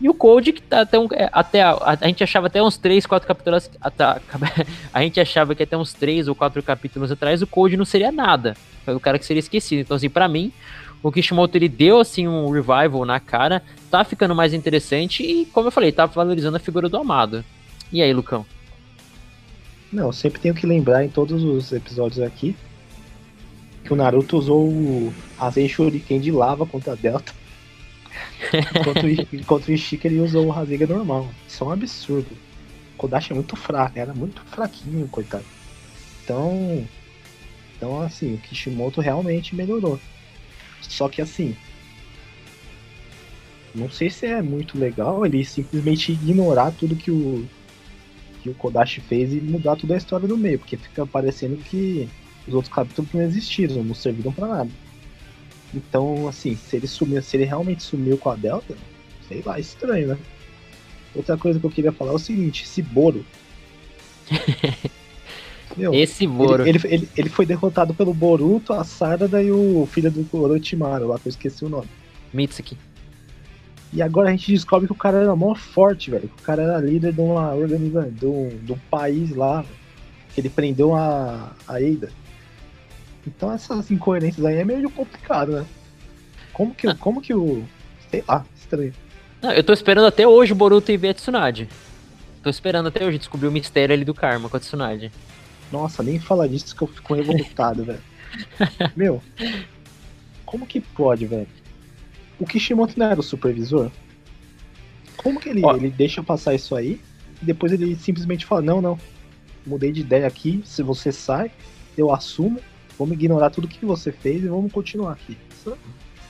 [0.00, 2.62] E o Code, que tá até, um, é, até a, a, a, gente achava até
[2.62, 3.70] uns 3, 4 capítulos.
[3.80, 4.04] Até,
[4.94, 8.12] a gente achava que até uns 3 ou 4 capítulos atrás o Code não seria
[8.12, 8.56] nada.
[8.84, 9.80] Foi o cara que seria esquecido.
[9.80, 10.52] Então, assim, pra mim,
[11.02, 15.68] o Kishimoto ele deu assim um revival na cara, tá ficando mais interessante e, como
[15.68, 17.44] eu falei, tá valorizando a figura do Amado.
[17.92, 18.44] E aí, Lucão?
[19.92, 22.54] Não, sempre tenho que lembrar em todos os episódios aqui
[23.88, 27.32] que o Naruto usou o Rasen Shuriken de lava contra a Delta.
[28.52, 31.28] enquanto, enquanto o Ishika ele usou o Rasengan normal.
[31.48, 32.28] Isso é um absurdo.
[32.94, 35.44] O Kodashi é muito fraco, era muito fraquinho, coitado.
[36.22, 36.86] Então,
[37.74, 39.98] então assim, o Kishimoto realmente melhorou.
[40.80, 41.56] Só que assim,
[43.74, 47.46] não sei se é muito legal ele simplesmente ignorar tudo que o
[48.42, 52.08] que o Kodashi fez e mudar toda a história do meio, porque fica parecendo que
[52.46, 54.70] os outros capítulos não existiram, não serviram para nada.
[55.74, 58.76] Então, assim, se ele sumiu, se ele realmente sumiu com a Delta,
[59.26, 60.18] sei lá, estranho, né?
[61.14, 63.24] Outra coisa que eu queria falar é o seguinte, esse Boro.
[65.78, 66.66] Meu, esse Boro.
[66.66, 71.08] Ele, ele, ele, ele, foi derrotado pelo Boruto, a Sarada e o filho do Orochimaru
[71.08, 71.88] lá, que eu esqueci o nome.
[72.32, 72.76] Mitsuki.
[73.92, 76.28] E agora a gente descobre que o cara era mó forte, velho.
[76.28, 79.64] Que o cara era líder de uma organização, de um, de um país lá.
[80.34, 82.10] Que ele prendeu a, a Eida.
[83.26, 85.66] Então essas incoerências aí é meio complicado, né?
[86.52, 86.96] Como que, ah.
[86.98, 87.64] como que o.
[88.10, 88.92] Sei lá, estranho.
[89.40, 91.68] Não, eu tô esperando até hoje o Boruto e ver a Tsunade.
[92.42, 95.12] Tô esperando até hoje descobrir o mistério ali do karma com a Tsunade.
[95.72, 98.00] Nossa, nem fala disso que eu fico revoltado, velho.
[98.96, 99.22] Meu,
[100.44, 101.48] como que pode, velho?
[102.38, 103.90] O Kishimoto não era o supervisor?
[105.16, 107.00] Como que ele, ele deixa passar isso aí
[107.42, 108.98] e depois ele simplesmente fala: Não, não,
[109.66, 111.50] mudei de ideia aqui, se você sai,
[111.96, 112.60] eu assumo
[112.98, 115.38] Vamos ignorar tudo que você fez e vamos continuar aqui.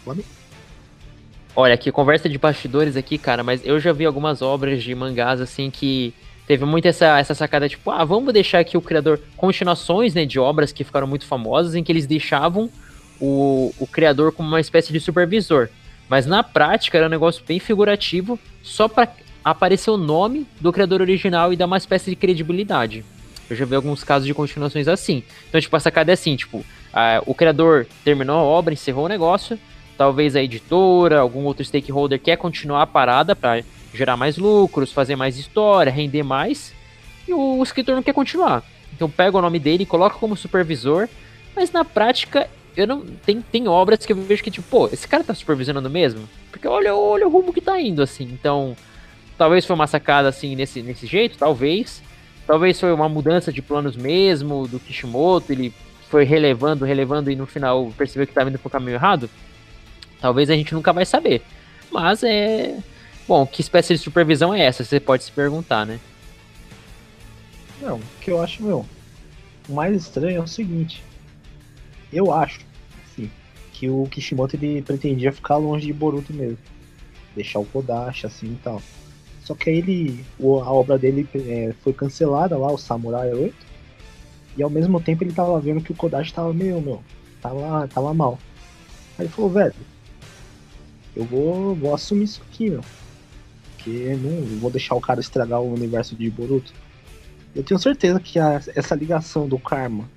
[0.05, 0.25] Vamos.
[1.57, 5.41] Olha, aqui conversa de bastidores aqui, cara, mas eu já vi algumas obras de mangás
[5.41, 6.13] assim que
[6.49, 10.41] teve muito essa, essa sacada, tipo, ah, vamos deixar aqui o criador continuações, né, de
[10.41, 12.71] obras que ficaram muito famosas, em que eles deixavam
[13.21, 15.69] o, o criador como uma espécie de supervisor.
[16.09, 19.11] Mas na prática era um negócio bem figurativo, só para
[19.45, 23.05] aparecer o nome do criador original e dar uma espécie de credibilidade.
[23.51, 25.23] Eu já vi alguns casos de continuações assim.
[25.51, 29.09] Então, tipo, a sacada é assim, tipo, a, o criador terminou a obra, encerrou o
[29.09, 29.59] negócio,
[29.99, 35.17] talvez a editora, algum outro stakeholder quer continuar a parada para gerar mais lucros, fazer
[35.17, 36.75] mais história, render mais,
[37.27, 38.63] e o, escritor não quer continuar.
[38.95, 41.09] Então pega o nome dele, coloca como supervisor,
[41.55, 45.07] mas na prática eu não tem, tem obras que eu vejo que tipo, pô, esse
[45.07, 46.29] cara tá supervisionando mesmo?
[46.51, 48.25] Porque olha, olha o rumo que tá indo assim.
[48.25, 48.77] Então,
[49.37, 52.03] talvez foi uma sacada assim nesse nesse jeito, talvez.
[52.47, 55.73] Talvez foi uma mudança de planos mesmo do Kishimoto, ele
[56.09, 59.29] foi relevando, relevando e no final percebeu que estava indo pro caminho errado.
[60.21, 61.43] Talvez a gente nunca vai saber.
[61.91, 62.79] Mas é.
[63.29, 64.83] Bom, que espécie de supervisão é essa?
[64.83, 66.01] Você pode se perguntar, né?
[67.79, 68.87] Não, o que eu acho, meu,
[69.69, 71.05] o mais estranho é o seguinte.
[72.11, 72.61] Eu acho,
[73.05, 73.31] assim,
[73.75, 76.57] que o Kishimoto ele pretendia ficar longe de Boruto mesmo.
[77.37, 78.81] Deixar o Kodashi assim e tal.
[79.45, 83.55] Só que aí ele, a obra dele é, foi cancelada lá, o Samurai 8.
[84.57, 87.03] E ao mesmo tempo ele tava vendo que o Kodashi tava meio, meu,
[87.43, 88.39] tava, tava mal.
[89.19, 89.75] Aí ele falou, velho,
[91.15, 92.83] eu vou, vou assumir isso aqui, meu.
[93.89, 96.73] Porque não, vou deixar o cara estragar o universo de Boruto.
[97.57, 100.09] Eu tenho certeza que a, essa ligação do Karma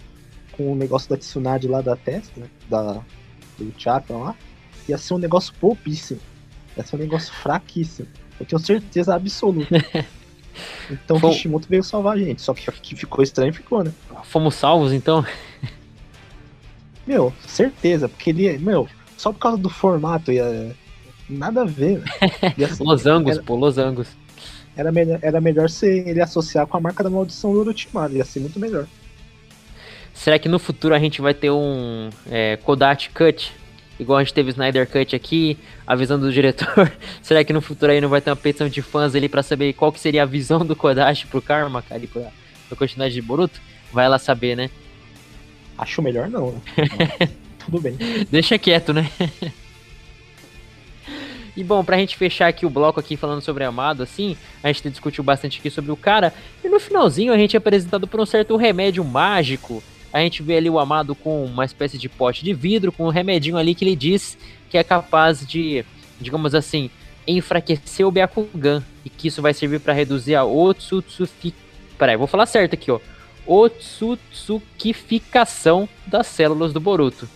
[0.52, 3.02] com o negócio da Tsunade lá da testa, né, da,
[3.58, 4.36] do chakra lá,
[4.90, 6.20] ia ser um negócio poupíssimo.
[6.76, 8.08] Ia ser um negócio fraquíssimo.
[8.38, 9.68] Eu tenho certeza absoluta.
[10.92, 12.42] Então o Kishimoto veio salvar a gente.
[12.42, 13.94] Só que que ficou estranho, ficou, né?
[14.26, 15.26] Fomos salvos, então?
[17.08, 20.76] Meu, certeza, porque ele, meu, só por causa do formato, ia,
[21.32, 22.04] nada a ver.
[22.64, 24.08] Assim, losangos, era, pô, losangos.
[24.76, 28.26] Era melhor, era melhor ser ele associar com a marca da maldição do Orochimaru, ia
[28.26, 28.88] ser muito melhor.
[30.14, 33.54] Será que no futuro a gente vai ter um é, Kodachi Cut?
[34.00, 36.92] Igual a gente teve o Snyder Cut aqui, avisando do diretor.
[37.22, 39.74] Será que no futuro aí não vai ter uma petição de fãs ali para saber
[39.74, 42.32] qual que seria a visão do Kodachi pro Karma, cara, e pra,
[42.68, 43.62] pra continuidade de Boruto?
[43.92, 44.70] Vai lá saber, né?
[45.78, 46.52] Acho melhor não.
[46.52, 47.30] Né?
[47.66, 47.96] Tudo bem.
[48.30, 49.10] Deixa quieto, né?
[51.56, 54.90] E bom, pra gente fechar aqui o bloco aqui falando sobre Amado, assim, a gente
[54.90, 56.34] discutiu bastante aqui sobre o cara,
[56.64, 59.84] e no finalzinho a gente é apresentado por um certo remédio mágico.
[60.14, 63.10] A gente vê ali o Amado com uma espécie de pote de vidro, com um
[63.10, 64.38] remedinho ali que ele diz
[64.70, 65.84] que é capaz de,
[66.20, 66.90] digamos assim,
[67.28, 71.54] enfraquecer o Byakugan, e que isso vai servir para reduzir a Otsutsuki...
[71.98, 73.02] Peraí, vou falar certo aqui, ó.
[73.46, 77.28] Otsutsukificação das células do Boruto.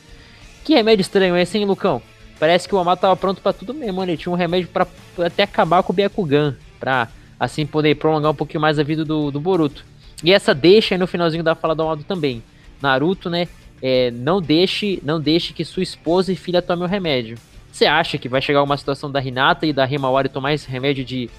[0.63, 2.01] Que remédio estranho é esse, hein, Lucão?
[2.39, 4.11] Parece que o Amato tava pronto para tudo mesmo, né?
[4.11, 4.87] Ele tinha um remédio para
[5.19, 7.07] até acabar com o Byakugan, pra
[7.39, 9.85] assim poder prolongar um pouquinho mais a vida do, do Boruto.
[10.23, 12.43] E essa deixa aí no finalzinho da fala do Amado também.
[12.81, 13.47] Naruto, né?
[13.81, 17.37] É, não deixe não deixe que sua esposa e filha tomem o remédio.
[17.71, 21.03] Você acha que vai chegar uma situação da Hinata e da Himawari tomar esse remédio
[21.03, 21.29] de,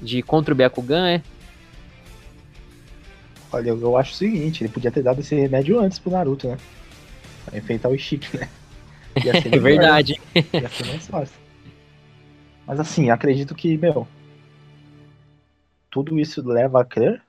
[0.00, 1.22] de contra o Byakugan, é?
[3.52, 6.56] Olha, eu acho o seguinte, ele podia ter dado esse remédio antes pro Naruto, né?
[7.44, 8.48] Pra enfrentar o Ishiki, né?
[9.50, 10.20] é verdade.
[10.34, 11.36] Ia ser mais fácil.
[12.66, 14.06] Mas assim, acredito que, meu,
[15.90, 17.22] tudo isso leva a crer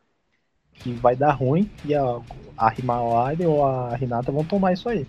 [0.75, 2.19] que vai dar ruim e a,
[2.57, 5.05] a Himawari ou a Hinata vão tomar isso aí.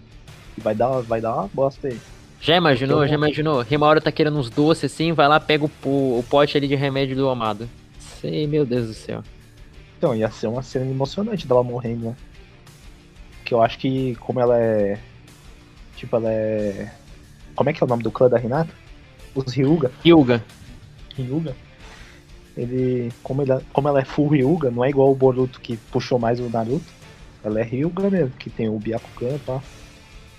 [0.56, 1.98] E vai dar, vai dar uma bosta aí.
[2.40, 2.98] Já imaginou?
[2.98, 3.64] Então, já imaginou?
[3.68, 7.16] Himawari tá querendo uns doces assim, vai lá, pega o, o pote ali de remédio
[7.16, 7.68] do amado.
[7.98, 9.22] Sei, meu Deus do céu.
[9.96, 12.16] Então, ia ser uma cena emocionante dela morrendo, né?
[13.44, 14.98] Que eu acho que como ela é
[16.04, 16.92] Tipo, ela é.
[17.56, 18.70] Como é que é o nome do clã da Renata?
[19.34, 19.90] Os Ryuga.
[20.04, 20.44] Ryuga.
[21.16, 21.56] Ryuga.
[22.54, 23.52] Ele como, ele.
[23.72, 26.84] como ela é full Ryuga, não é igual o Boruto que puxou mais o Naruto.
[27.42, 29.62] Ela é Ryuga mesmo, que tem o Byakugan e tá?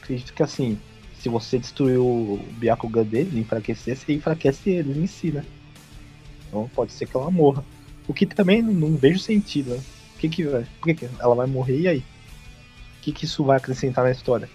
[0.02, 0.80] Acredito que assim,
[1.20, 5.44] se você destruir o Byakugan dele, enfraquecer, você enfraquece ele em si, né?
[6.48, 7.66] Então pode ser que ela morra.
[8.08, 9.82] O que também não vejo sentido, né?
[10.16, 12.00] O que que, por que, que ela vai morrer e aí?
[12.00, 14.48] O que que isso vai acrescentar na história?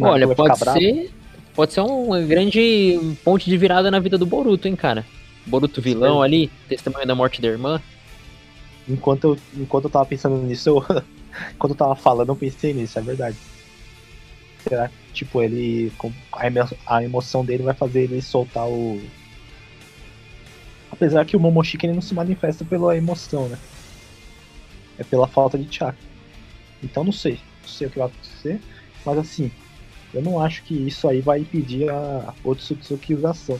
[0.00, 1.12] Olha, pode ser.
[1.54, 5.04] Pode ser um grande ponte de virada na vida do Boruto, hein, cara?
[5.46, 7.82] Boruto vilão ali, testemunho da morte da irmã.
[8.88, 11.02] Enquanto eu, enquanto eu tava pensando nisso, eu,
[11.52, 13.36] enquanto eu tava falando, eu pensei nisso, é verdade.
[14.66, 15.92] Será que, tipo, ele.
[16.86, 19.00] A emoção dele vai fazer ele soltar o.
[20.90, 23.58] Apesar que o Momoshiki ele não se manifesta pela emoção, né?
[24.98, 25.98] É pela falta de chakra.
[26.82, 27.38] Então não sei
[27.70, 28.60] sei o que vai acontecer,
[29.04, 29.50] mas assim,
[30.12, 33.58] eu não acho que isso aí vai impedir a Otsutsukização.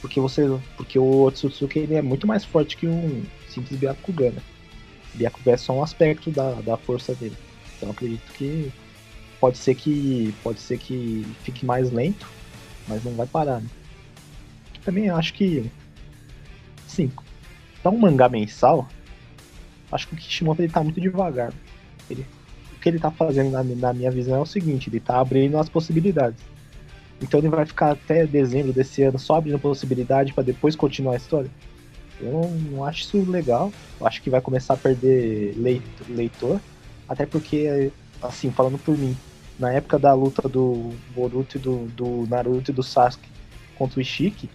[0.00, 0.42] Porque você.
[0.76, 4.30] Porque o Otsutsuki ele é muito mais forte que um simples Byakugan.
[4.30, 4.42] Né?
[5.14, 7.36] Byakugan é só um aspecto da, da força dele.
[7.76, 8.72] Então acredito que
[9.40, 10.34] pode ser que.
[10.42, 12.28] Pode ser que fique mais lento,
[12.88, 13.60] mas não vai parar.
[13.60, 13.68] Né?
[14.84, 15.70] Também acho que.
[16.86, 17.10] Sim,
[17.82, 18.88] tá um mangá mensal.
[19.90, 21.52] Acho que o Kishimoto ele tá muito devagar.
[22.08, 22.24] Ele,
[22.86, 25.68] que ele tá fazendo, na, na minha visão, é o seguinte: ele tá abrindo as
[25.68, 26.38] possibilidades.
[27.20, 31.16] Então ele vai ficar até dezembro desse ano só abrindo possibilidade para depois continuar a
[31.16, 31.50] história.
[32.20, 33.72] Eu não, não, acho isso legal.
[33.98, 35.56] Eu acho que vai começar a perder
[36.08, 36.60] leitor.
[37.08, 37.90] Até porque,
[38.22, 39.16] assim, falando por mim,
[39.58, 43.28] na época da luta do Boruto e do, do Naruto e do Sasuke
[43.76, 44.48] contra o Ishiki,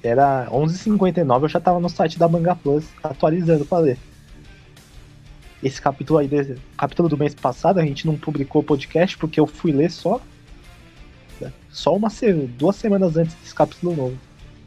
[0.00, 3.98] era 11h59, eu já tava no site da Manga Plus atualizando pra ler
[5.64, 9.40] esse capítulo aí, desse, capítulo do mês passado, a gente não publicou o podcast porque
[9.40, 10.20] eu fui ler só
[11.40, 12.08] né, só uma
[12.58, 14.18] duas semanas antes desse capítulo novo.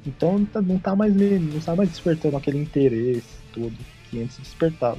[0.05, 3.73] Então não tá, tá mais não tá mais despertando aquele interesse todo
[4.09, 4.97] que antes despertava.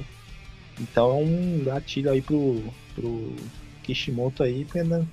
[0.79, 2.63] Então é um gatilho aí pro,
[2.95, 3.35] pro
[3.83, 5.05] Kishimoto aí pra, né,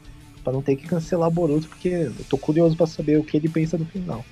[0.44, 3.48] pra não ter que cancelar Boruto, porque eu tô curioso para saber o que ele
[3.48, 4.24] pensa do final.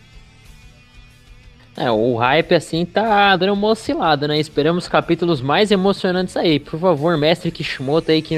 [1.77, 4.39] É, o hype assim tá dando uma oscilada, né?
[4.39, 6.61] Esperamos capítulos mais emocionantes aí.
[6.61, 8.37] Por favor, mestre Kishimoto aí que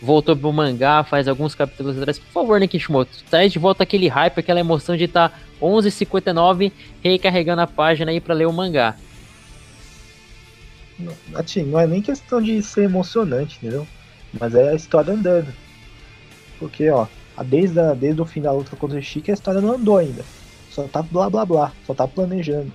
[0.00, 2.18] voltou pro mangá faz alguns capítulos atrás.
[2.18, 3.10] Por favor, né, Kishimoto?
[3.30, 8.20] Traz de volta aquele hype, aquela emoção de estar tá 11h59 recarregando a página aí
[8.20, 8.96] pra ler o mangá.
[11.34, 13.86] Assim, não é nem questão de ser emocionante, entendeu?
[14.38, 15.52] Mas é a história andando.
[16.58, 17.06] Porque, ó,
[17.44, 20.24] desde, a, desde o fim da luta contra o Chique, a história não andou ainda.
[20.72, 22.72] Só tá blá blá blá, só tá planejando.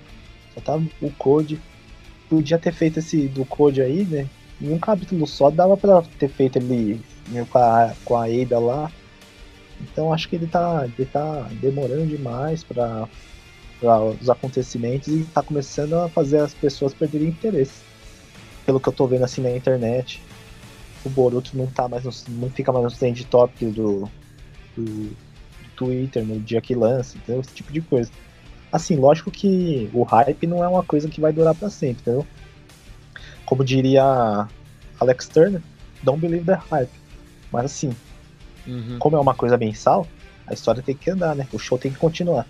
[0.54, 1.60] Só tá o Code.
[2.30, 4.30] Podia ter feito esse do Code aí, né?
[4.62, 8.60] Em um capítulo só dava pra ter feito ele né, com a, com a Ada
[8.60, 8.92] lá.
[9.82, 13.08] Então acho que ele tá, ele tá demorando demais para
[14.20, 17.82] os acontecimentos e tá começando a fazer as pessoas perderem interesse.
[18.66, 20.22] Pelo que eu tô vendo assim na internet,
[21.06, 24.10] o Boruto não tá mais no, não fica mais nos trend do, do,
[24.76, 25.18] do,
[25.78, 27.42] Twitter no dia que lança, entendeu?
[27.42, 28.12] Esse tipo de coisa.
[28.72, 32.26] Assim, lógico que o hype não é uma coisa que vai durar para sempre, entendeu?
[33.46, 34.48] Como diria
[35.00, 35.62] Alex Turner,
[36.04, 36.92] don't believe the hype.
[37.52, 37.96] Mas assim,
[38.68, 38.98] uhum.
[39.00, 40.06] como é uma coisa mensal,
[40.46, 41.48] a história tem que andar, né?
[41.54, 42.46] O show tem que continuar.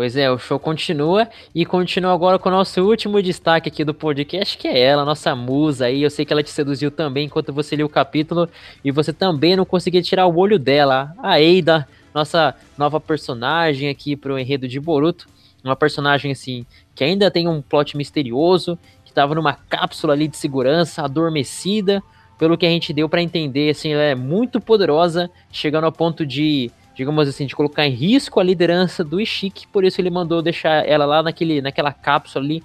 [0.00, 3.92] Pois é, o show continua e continua agora com o nosso último destaque aqui do
[3.92, 6.02] podcast, que é ela, nossa musa aí.
[6.02, 8.48] Eu sei que ela te seduziu também enquanto você lia o capítulo
[8.82, 11.12] e você também não conseguia tirar o olho dela.
[11.22, 15.26] A Eida, nossa nova personagem aqui pro enredo de Boruto.
[15.62, 20.38] Uma personagem assim que ainda tem um plot misterioso, que estava numa cápsula ali de
[20.38, 22.02] segurança, adormecida.
[22.38, 26.24] Pelo que a gente deu para entender, assim, ela é muito poderosa, chegando ao ponto
[26.24, 30.42] de digamos assim, de colocar em risco a liderança do Ishik, por isso ele mandou
[30.42, 32.62] deixar ela lá naquele, naquela cápsula ali.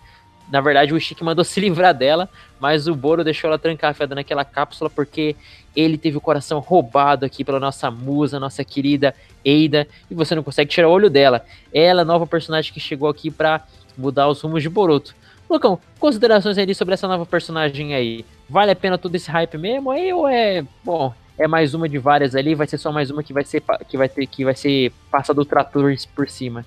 [0.51, 4.43] Na verdade, o Ishik mandou se livrar dela, mas o Boro deixou ela trancada naquela
[4.43, 5.37] cápsula porque
[5.73, 10.43] ele teve o coração roubado aqui pela nossa musa, nossa querida Eida, e você não
[10.43, 11.45] consegue tirar o olho dela.
[11.73, 13.65] Ela, nova personagem que chegou aqui para
[13.97, 15.15] mudar os rumos de Boruto.
[15.49, 18.25] Lucão, considerações aí sobre essa nova personagem aí?
[18.49, 21.97] Vale a pena todo esse hype mesmo aí ou é, bom, é mais uma de
[21.97, 24.55] várias ali, vai ser só mais uma que vai ser que vai ter que vai
[24.55, 26.65] ser passado o trator por cima.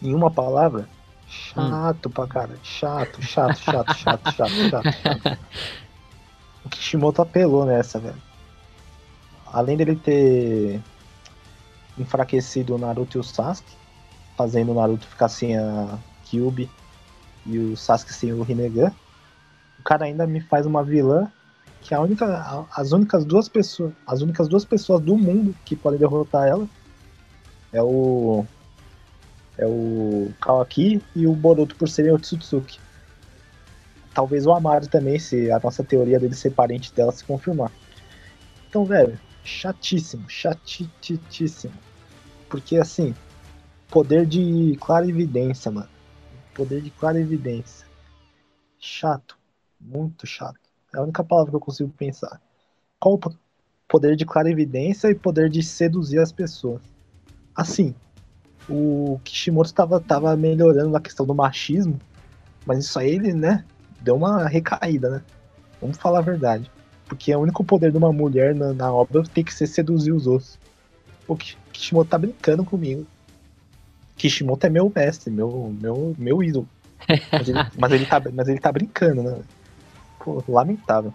[0.00, 0.88] Em uma palavra,
[1.26, 2.12] chato hum.
[2.12, 5.38] pra cara, chato, chato, chato, chato, chato, chato, chato.
[6.64, 8.20] O Kishimoto apelou nessa, velho.
[9.46, 10.82] Além dele ter
[11.96, 13.72] enfraquecido o Naruto e o Sasuke,
[14.36, 16.70] fazendo o Naruto ficar sem a Kyubi
[17.46, 18.92] e o Sasuke sem o Rinnegan,
[19.80, 21.32] o cara ainda me faz uma vilã
[21.82, 25.98] que a única, as únicas duas pessoas, as únicas duas pessoas do mundo que podem
[25.98, 26.68] derrotar ela
[27.72, 28.44] é o
[29.56, 32.78] é o Kawaki e o Boruto por serem o Tsutsuki.
[34.14, 37.72] Talvez o Amaro também, se a nossa teoria dele ser parente dela se confirmar.
[38.68, 41.74] Então, velho, chatíssimo, chatíssimo.
[42.48, 43.14] Porque assim,
[43.90, 45.88] poder de clara evidência, mano.
[46.54, 47.86] Poder de clara evidência.
[48.78, 49.36] Chato,
[49.80, 50.67] muito chato.
[50.94, 52.40] É a única palavra que eu consigo pensar.
[52.98, 53.20] Qual o
[53.86, 56.80] poder de clarividência e poder de seduzir as pessoas?
[57.54, 57.94] Assim,
[58.68, 61.98] o Kishimoto estava tava melhorando a questão do machismo,
[62.66, 63.64] mas isso aí ele, né,
[64.00, 65.22] deu uma recaída, né?
[65.80, 66.70] Vamos falar a verdade.
[67.06, 70.26] Porque o único poder de uma mulher na, na obra tem que ser seduzir os
[70.26, 70.58] outros.
[71.26, 73.06] O Kishimoto tá brincando comigo.
[74.16, 76.68] Kishimoto é meu mestre, meu, meu, meu ídolo.
[77.32, 79.38] Mas ele, mas ele, tá, mas ele tá brincando, né?
[80.48, 81.12] Lamentável.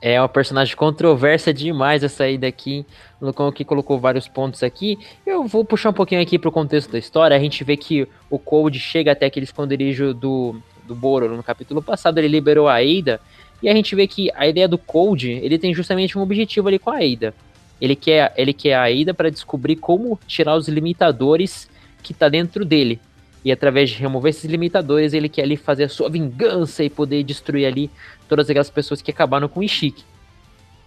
[0.00, 2.86] É uma personagem controversa demais essa aí daqui.
[3.20, 4.96] O que colocou vários pontos aqui.
[5.26, 7.36] Eu vou puxar um pouquinho aqui pro contexto da história.
[7.36, 11.82] A gente vê que o Cold chega até aquele esconderijo do, do Boro no capítulo
[11.82, 12.18] passado.
[12.18, 13.20] Ele liberou a Ada.
[13.60, 16.78] E a gente vê que a ideia do Cold, ele tem justamente um objetivo ali
[16.78, 17.34] com a Ada.
[17.80, 21.68] Ele quer, ele quer a Ada para descobrir como tirar os limitadores
[22.04, 23.00] que tá dentro dele.
[23.44, 27.22] E através de remover esses limitadores, ele quer ali fazer a sua vingança e poder
[27.22, 27.90] destruir ali
[28.28, 30.04] todas aquelas pessoas que acabaram com o Ishiki.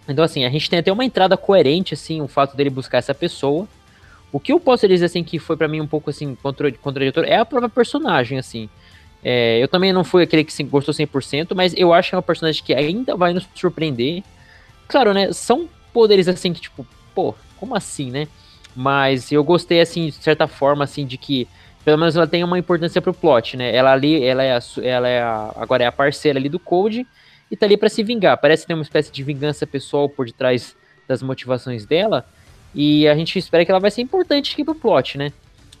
[0.08, 3.14] Então, assim, a gente tem até uma entrada coerente, assim, o fato dele buscar essa
[3.14, 3.68] pessoa.
[4.32, 7.36] O que eu posso dizer, assim, que foi para mim um pouco, assim, contraditório é
[7.36, 8.68] a própria personagem, assim.
[9.24, 12.22] É, eu também não fui aquele que gostou 100%, mas eu acho que é uma
[12.22, 14.22] personagem que ainda vai nos surpreender.
[14.88, 18.26] Claro, né, são poderes, assim, que, tipo, pô, como assim, né?
[18.74, 21.46] Mas eu gostei, assim, de certa forma, assim, de que
[21.84, 23.74] pelo menos ela tem uma importância pro plot, né?
[23.74, 27.06] Ela ali, ela é, a, ela é a, agora é a parceira ali do Code
[27.50, 28.38] e tá ali para se vingar.
[28.38, 30.76] Parece ter uma espécie de vingança pessoal por detrás
[31.08, 32.24] das motivações dela.
[32.74, 35.32] E a gente espera que ela vai ser importante aqui pro plot, né?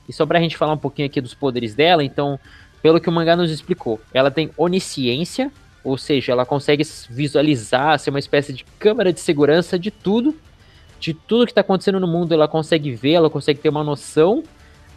[0.08, 2.38] E só pra gente falar um pouquinho aqui dos poderes dela, então,
[2.82, 5.50] pelo que o mangá nos explicou, ela tem onisciência,
[5.84, 10.36] ou seja, ela consegue visualizar, ser uma espécie de câmera de segurança de tudo,
[10.98, 14.42] de tudo que tá acontecendo no mundo, ela consegue ver, ela consegue ter uma noção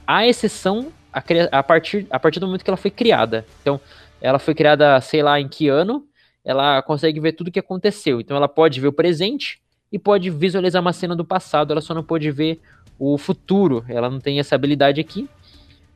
[0.06, 3.46] à exceção a, a, partir, a partir do momento que ela foi criada.
[3.62, 3.80] Então,
[4.22, 6.06] ela foi criada, sei lá, em que ano,
[6.44, 8.20] ela consegue ver tudo o que aconteceu.
[8.20, 9.60] Então, ela pode ver o presente
[9.92, 12.60] e pode visualizar uma cena do passado, ela só não pode ver
[13.00, 13.86] o futuro.
[13.88, 15.30] Ela não tem essa habilidade aqui,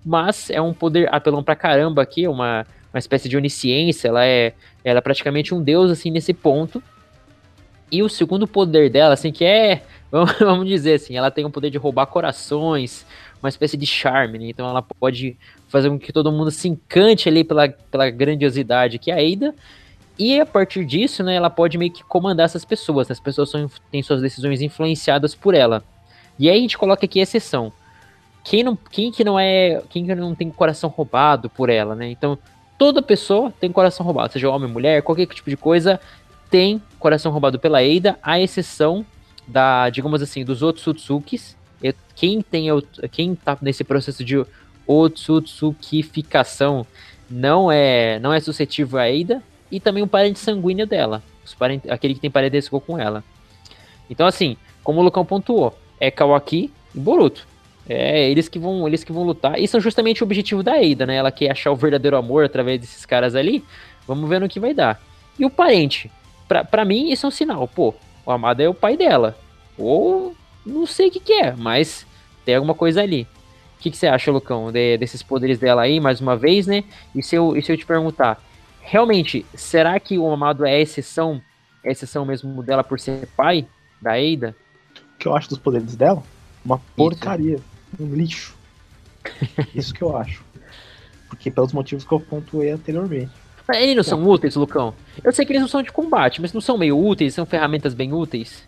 [0.05, 4.53] mas é um poder apelão pra caramba aqui, uma, uma espécie de onisciência, ela é,
[4.83, 6.81] ela é praticamente um deus, assim, nesse ponto.
[7.91, 9.81] E o segundo poder dela, assim, que é
[10.39, 13.05] vamos dizer assim, ela tem o poder de roubar corações,
[13.41, 14.45] uma espécie de charme, né?
[14.49, 15.37] Então ela pode
[15.67, 19.55] fazer com que todo mundo se encante ali pela, pela grandiosidade que é a Ada.
[20.17, 23.07] E a partir disso, né, ela pode meio que comandar essas pessoas.
[23.07, 23.13] Né?
[23.13, 25.81] As pessoas são, têm suas decisões influenciadas por ela.
[26.37, 27.71] E aí a gente coloca aqui a exceção.
[28.43, 29.81] Quem, não, quem que não é.
[29.89, 32.09] Quem que não tem coração roubado por ela, né?
[32.09, 32.37] Então,
[32.77, 35.99] toda pessoa tem coração roubado, seja homem, mulher, qualquer tipo de coisa,
[36.49, 39.05] tem coração roubado pela Eida, à exceção
[39.45, 40.61] da, digamos assim, dos
[41.81, 42.09] Otsutsukis.
[42.15, 42.67] Quem tem
[43.11, 44.43] quem tá nesse processo de
[44.85, 46.85] Otsutsukificação
[47.29, 51.21] não é não é suscetível a Eida e também o parente sanguíneo dela,
[51.57, 53.23] parentes, aquele que tem parentesco com ela.
[54.09, 57.47] Então assim, como o Lucão pontuou, é Kawaki e Boruto.
[57.87, 59.59] É, eles que vão, eles que vão lutar.
[59.59, 61.15] E são justamente o objetivo da Eida, né?
[61.15, 63.63] Ela quer achar o verdadeiro amor através desses caras ali.
[64.07, 65.01] Vamos ver no que vai dar.
[65.39, 66.11] E o parente?
[66.47, 67.67] Pra, pra mim, isso é um sinal.
[67.67, 69.35] Pô, o Amado é o pai dela.
[69.75, 70.35] Ou
[70.65, 72.05] não sei o que, que é, mas
[72.45, 73.27] tem alguma coisa ali.
[73.77, 76.83] O que, que você acha, Lucão, de, desses poderes dela aí, mais uma vez, né?
[77.15, 78.41] E se, eu, e se eu te perguntar,
[78.81, 81.41] realmente, será que o Amado é a exceção,
[81.83, 83.65] é a exceção mesmo dela por ser pai
[84.01, 84.55] da Eida?
[85.15, 86.21] O que eu acho dos poderes dela?
[86.63, 87.55] Uma porcaria.
[87.55, 88.57] Isso um lixo.
[89.73, 90.43] Isso que eu acho.
[91.29, 93.31] Porque pelos motivos que eu pontuei anteriormente.
[93.67, 94.93] Mas eles não são úteis, Lucão?
[95.23, 97.35] Eu sei que eles não são de combate, mas não são meio úteis?
[97.35, 98.63] São ferramentas bem úteis?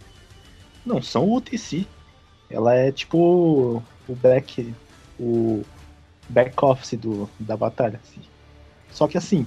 [0.86, 1.86] Não, são úteis sim.
[2.50, 4.74] Ela é tipo o back.
[5.20, 5.64] o
[6.28, 8.00] back office do, da batalha.
[8.04, 8.22] Assim.
[8.90, 9.46] Só que assim,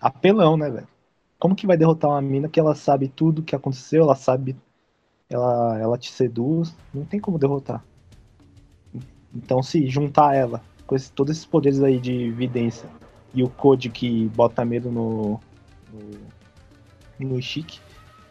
[0.00, 0.88] apelão, né, velho?
[1.38, 4.56] Como que vai derrotar uma mina que ela sabe tudo que aconteceu, ela sabe.
[5.28, 7.84] Ela, ela te seduz, não tem como derrotar.
[9.32, 12.88] Então, se juntar ela com esse, todos esses poderes aí de evidência
[13.32, 15.40] e o Code que bota medo no,
[17.18, 17.78] no, no Chique,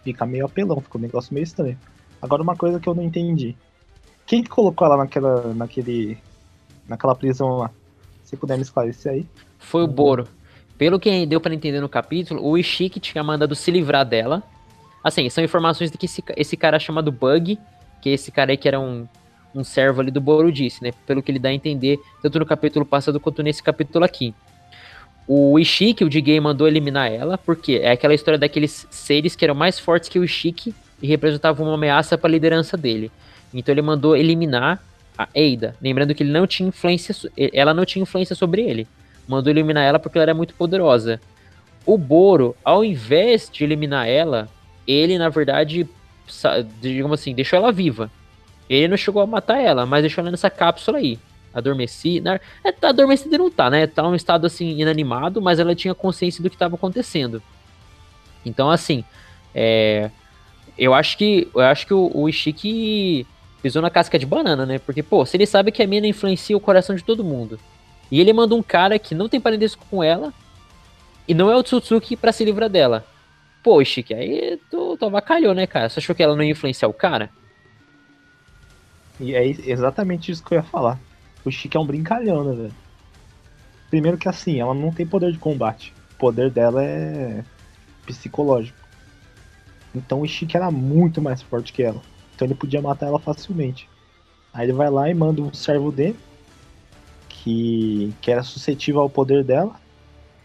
[0.04, 1.78] fica meio apelão, fica um negócio meio estranho.
[2.22, 3.56] Agora, uma coisa que eu não entendi:
[4.26, 6.18] quem que colocou ela naquela, naquele,
[6.88, 7.72] naquela prisão lá?
[8.24, 9.26] Se puder me esclarecer aí.
[9.58, 10.28] Foi o Boro.
[10.78, 14.44] Pelo que deu para entender no capítulo, o Ishiki tinha mandado se livrar dela.
[15.04, 17.58] Assim, são informações de que esse, esse cara chamado Bug,
[18.02, 19.08] que esse cara aí que era um
[19.54, 20.92] um servo ali do Boro disse, né?
[21.06, 24.34] Pelo que ele dá a entender, tanto no capítulo passado quanto nesse capítulo aqui.
[25.32, 29.54] O Ishiki, o Jigei, mandou eliminar ela, porque é aquela história daqueles seres que eram
[29.54, 33.12] mais fortes que o Ishiki e representavam uma ameaça para a liderança dele.
[33.54, 34.84] Então ele mandou eliminar
[35.16, 37.16] a Eida, lembrando que ele não tinha influência,
[37.54, 38.88] ela não tinha influência sobre ele.
[39.28, 41.22] Mandou eliminar ela porque ela era muito poderosa.
[41.86, 44.50] O Boro, ao invés de eliminar ela,
[44.88, 45.88] ele na verdade,
[46.82, 48.10] digamos assim, deixou ela viva.
[48.68, 51.20] Ele não chegou a matar ela, mas deixou ela nessa cápsula aí.
[51.54, 52.40] Adormecida.
[52.64, 53.88] É, tá adormecida não tá, né?
[53.88, 57.42] Tá num estado assim, inanimado, mas ela tinha consciência do que estava acontecendo.
[58.46, 59.04] Então, assim,
[59.54, 60.10] é,
[60.78, 63.26] eu acho que eu acho que o, o Ishiki
[63.62, 64.80] pisou na casca de banana, né?
[64.80, 67.60] Porque, pô, se ele sabe que a mina influencia o coração de todo mundo,
[68.12, 70.34] e ele manda um cara que não tem parentesco com ela,
[71.28, 73.06] e não é o Tsutsuki para se livrar dela.
[73.62, 75.90] Pô, Ishiki, aí tu, tu avacalhou, né, cara?
[75.90, 77.30] Você achou que ela não ia influenciar o cara?
[79.20, 80.98] E é exatamente isso que eu ia falar.
[81.46, 82.76] O Chique é um brincalhão, né, velho?
[83.90, 85.94] Primeiro que assim, ela não tem poder de combate.
[86.14, 87.44] O poder dela é
[88.06, 88.78] psicológico.
[89.94, 92.02] Então o Chique era muito mais forte que ela.
[92.36, 93.90] Então ele podia matar ela facilmente.
[94.54, 96.18] Aí ele vai lá e manda um servo dele,
[97.28, 99.80] que, que era suscetível ao poder dela,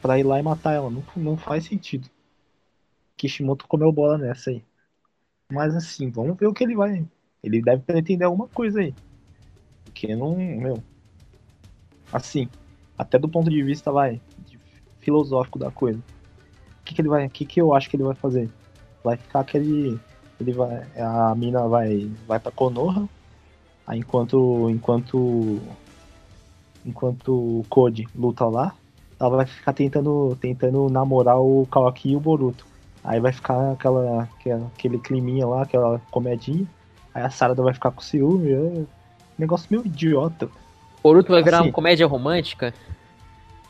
[0.01, 0.90] pra ir lá e matar ela.
[0.90, 2.09] Não, não faz sentido.
[3.16, 4.62] Kishimoto comeu bola nessa aí.
[5.51, 7.07] Mas assim, vamos ver o que ele vai
[7.45, 8.95] ele deve pretender alguma coisa aí.
[9.95, 10.82] Porque não, meu.
[12.12, 12.49] Assim,
[12.99, 14.59] até do ponto de vista, vai, de
[14.99, 16.01] filosófico da coisa.
[16.80, 17.28] O que, que ele vai.
[17.28, 18.51] Que, que eu acho que ele vai fazer?
[19.05, 19.99] Vai ficar aquele.
[20.40, 20.84] Ele vai.
[20.99, 22.11] A mina vai.
[22.26, 23.09] Vai pra Konoha.
[23.86, 24.68] Aí enquanto.
[24.68, 25.61] Enquanto.
[26.84, 28.74] Enquanto o Code luta lá,
[29.18, 32.66] ela vai ficar tentando, tentando namorar o Kawaki e o Boruto.
[33.03, 36.66] Aí vai ficar aquela, aquela, aquele climinha lá, aquela comedinha.
[37.14, 38.86] Aí a Sarada vai ficar com ciúme.
[39.39, 40.49] É negócio meio idiota.
[41.03, 42.72] Boruto vai virar assim, uma comédia romântica?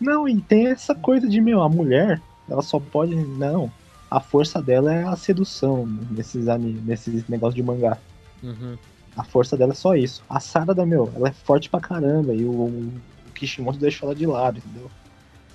[0.01, 3.15] Não, e tem essa coisa de, meu, a mulher, ela só pode.
[3.15, 3.71] Não.
[4.11, 6.45] A força dela é a sedução nesses,
[6.85, 7.99] nesses negócios de mangá.
[8.43, 8.77] Uhum.
[9.17, 10.23] A força dela é só isso.
[10.29, 12.35] A Sarada, meu, ela é forte pra caramba.
[12.35, 12.93] E o, o
[13.35, 14.91] Kishimoto deixou ela de lado, entendeu?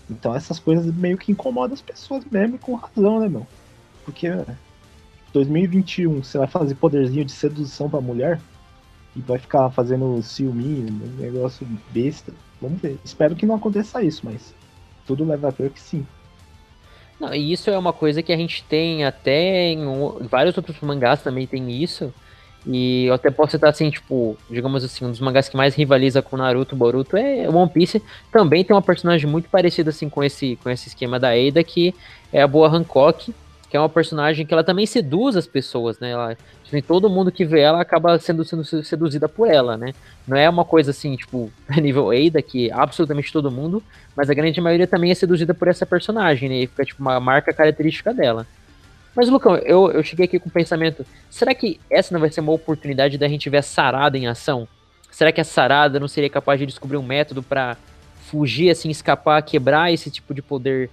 [0.09, 3.45] Então essas coisas meio que incomodam as pessoas mesmo, com razão, né, meu?
[4.03, 4.29] Porque
[5.31, 8.39] 2021 você vai fazer poderzinho de sedução pra mulher
[9.15, 12.33] e vai ficar fazendo ciúminho, um negócio besta.
[12.61, 12.97] Vamos ver.
[13.03, 14.53] Espero que não aconteça isso, mas
[15.05, 16.05] tudo leva a crer que sim.
[17.19, 19.83] Não, e isso é uma coisa que a gente tem até em
[20.29, 22.13] vários outros mangás também tem isso.
[22.65, 26.21] E eu até posso citar assim, tipo, digamos assim, um dos mangás que mais rivaliza
[26.21, 28.01] com Naruto, Boruto é One Piece.
[28.31, 31.93] Também tem uma personagem muito parecida assim com esse com esse esquema da Eida, que
[32.31, 33.33] é a Boa Hancock,
[33.69, 36.09] que é uma personagem que ela também seduz as pessoas, né?
[36.09, 39.93] Ela, assim, todo mundo que vê ela acaba sendo, sendo seduzida por ela, né?
[40.27, 43.83] Não é uma coisa assim, tipo, nível Eida, que absolutamente todo mundo,
[44.15, 46.55] mas a grande maioria também é seduzida por essa personagem, né?
[46.55, 48.47] E fica tipo uma marca característica dela.
[49.15, 52.41] Mas, Lucão, eu, eu cheguei aqui com o pensamento: será que essa não vai ser
[52.41, 54.67] uma oportunidade da gente ver a Sarada em ação?
[55.11, 57.77] Será que a Sarada não seria capaz de descobrir um método para
[58.29, 60.89] fugir, assim, escapar, quebrar esse tipo de poder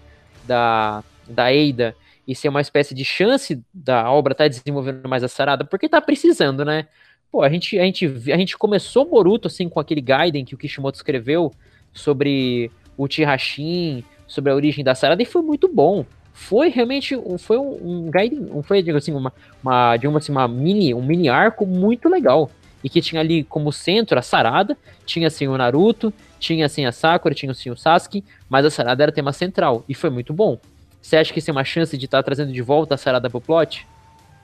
[0.47, 1.95] da, da Eida
[2.27, 5.65] e ser uma espécie de chance da obra estar tá desenvolvendo mais a Sarada?
[5.65, 6.87] Porque tá precisando, né?
[7.31, 10.59] Pô, a gente, a gente, a gente começou Boruto, assim, com aquele Gaiden que o
[10.59, 11.53] Kishimoto escreveu
[11.93, 16.05] sobre o Chihashin, sobre a origem da Sarada, e foi muito bom
[16.37, 20.93] foi realmente foi um, um guide, um, foi assim, uma, uma, digamos assim, uma mini,
[20.93, 22.51] um mini arco muito legal.
[22.85, 26.93] E que tinha ali como centro a Sarada, tinha assim o Naruto, tinha assim a
[26.93, 30.61] Sakura, tinha assim o Sasuke, mas a Sarada era tema central e foi muito bom.
[31.07, 33.31] Você acha que isso é uma chance de estar tá trazendo de volta a Sarada
[33.31, 33.87] pro plot?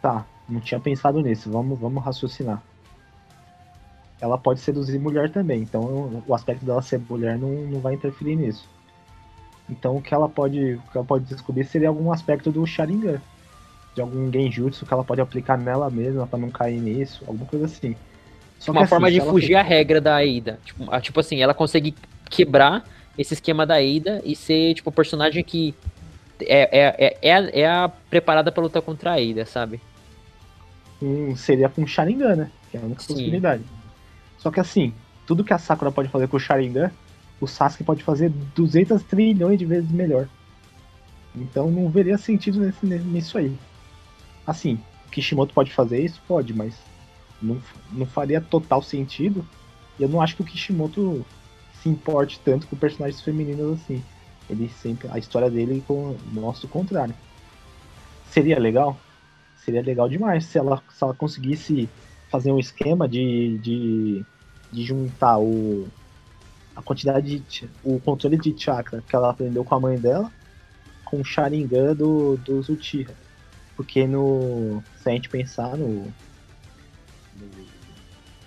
[0.00, 1.50] Tá, não tinha pensado nisso.
[1.50, 2.62] Vamos, vamos raciocinar.
[4.20, 8.36] Ela pode seduzir mulher também, então o aspecto dela ser mulher não, não vai interferir
[8.36, 8.68] nisso.
[9.68, 13.20] Então o que ela pode, o que ela pode descobrir seria algum aspecto do Sharingan.
[13.96, 17.64] De algum genjutsu que ela pode aplicar nela mesma para não cair nisso, alguma coisa
[17.64, 17.96] assim.
[18.60, 20.60] Só uma forma assim, de fugir à regra da Aida.
[20.64, 21.92] Tipo, tipo assim, ela consegue
[22.30, 22.84] quebrar
[23.18, 25.74] esse esquema da Aida e ser, tipo, o personagem que
[26.40, 29.80] é, é, é, é, é a preparada para lutar contra a Aida, sabe?
[31.00, 32.50] Hum, seria com o Sharingan, né?
[32.70, 33.14] Que é a única Sim.
[33.14, 33.64] possibilidade.
[34.38, 34.94] Só que assim,
[35.26, 36.90] tudo que a Sakura pode fazer com o Sharingan,
[37.40, 40.28] o Sasuke pode fazer 200 trilhões de vezes melhor.
[41.34, 43.56] Então não veria sentido nesse, nisso aí.
[44.46, 46.20] Assim, o Kishimoto pode fazer isso?
[46.28, 46.74] Pode, mas
[47.40, 47.60] não,
[47.90, 49.44] não faria total sentido.
[49.98, 51.24] E eu não acho que o Kishimoto
[51.82, 54.02] se importe tanto com personagens femininos assim.
[54.49, 55.09] Ele sempre.
[55.11, 55.82] A história dele
[56.32, 57.14] mostra o contrário.
[58.30, 58.99] Seria legal?
[59.57, 61.88] Seria legal demais se ela, se ela conseguisse
[62.30, 64.24] fazer um esquema de, de,
[64.72, 65.86] de juntar o,
[66.74, 67.68] a quantidade de.
[67.84, 70.32] o controle de chakra que ela aprendeu com a mãe dela
[71.12, 73.14] com o Sharingan do, do Uchiha.
[73.76, 74.82] Porque no.
[74.97, 76.11] Se a gente pensar no.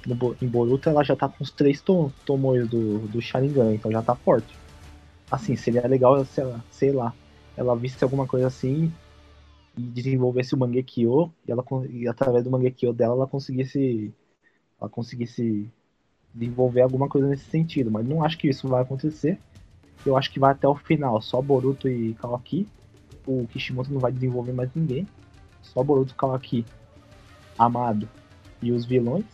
[0.07, 3.75] no, no em Boruto ela já tá com os três tom, tomões do, do Sharingan,
[3.75, 4.57] então já tá forte.
[5.29, 7.13] Assim, seria legal se ela, sei lá,
[7.57, 8.91] ela visse alguma coisa assim
[9.77, 14.13] e desenvolvesse o Mangekyo e ela e através do Mangekyo dela ela conseguisse
[14.79, 15.69] ela conseguisse
[16.33, 19.39] desenvolver alguma coisa nesse sentido, mas não acho que isso vai acontecer.
[20.05, 22.67] Eu acho que vai até o final, só Boruto e Kawaki.
[23.25, 25.07] O Kishimoto não vai desenvolver mais ninguém.
[25.61, 26.65] Só Boruto, Kawaki,
[27.57, 28.07] Amado
[28.61, 29.25] e os vilões.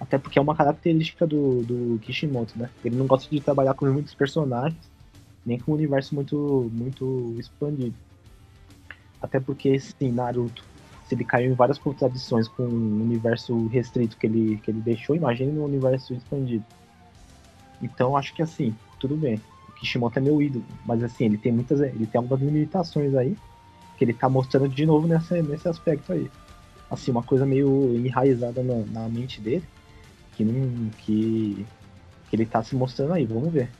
[0.00, 2.68] Até porque é uma característica do, do Kishimoto, né?
[2.84, 4.90] Ele não gosta de trabalhar com muitos personagens,
[5.46, 7.94] nem com um universo muito, muito expandido.
[9.22, 10.64] Até porque, sim, Naruto
[11.06, 15.14] se ele caiu em várias contradições com o universo restrito que ele, que ele deixou,
[15.14, 16.64] imagine no universo expandido.
[17.82, 19.40] Então acho que assim, tudo bem.
[19.68, 21.80] O Kishimoto é meu ídolo, mas assim, ele tem muitas.
[21.80, 23.36] Ele tem algumas limitações aí.
[23.98, 26.28] Que ele tá mostrando de novo nessa, nesse aspecto aí.
[26.90, 29.64] Assim, uma coisa meio enraizada na, na mente dele.
[30.36, 30.90] Que não.
[30.98, 31.66] Que,
[32.28, 33.70] que ele tá se mostrando aí, vamos ver.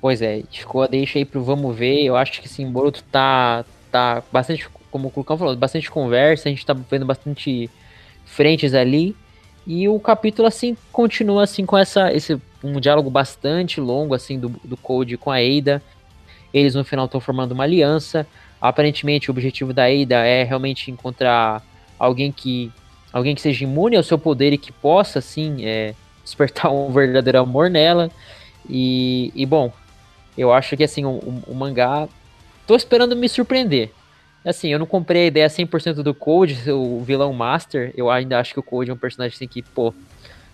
[0.00, 2.02] Pois é, ficou a deixa aí pro vamos ver.
[2.04, 6.52] Eu acho que sim, Boruto tá, tá bastante, como o Clucão falou, bastante conversa, a
[6.52, 7.70] gente tá vendo bastante
[8.26, 9.16] frentes ali.
[9.66, 14.50] E o capítulo, assim, continua, assim, com essa, esse, um diálogo bastante longo, assim, do,
[14.62, 15.82] do Code com a Eida.
[16.52, 18.26] Eles, no final, estão formando uma aliança.
[18.60, 21.62] Aparentemente, o objetivo da Eida é realmente encontrar
[21.98, 22.70] alguém que
[23.14, 27.38] alguém que seja imune ao seu poder e que possa, assim, é, despertar um verdadeiro
[27.38, 28.10] amor nela.
[28.68, 29.72] E, e bom,
[30.36, 32.08] eu acho que, assim, o, o, o mangá
[32.66, 33.90] Tô esperando me surpreender.
[34.44, 37.92] Assim, eu não comprei a ideia 100% do Code, o vilão Master.
[37.96, 39.92] Eu ainda acho que o Code é um personagem assim que, pô,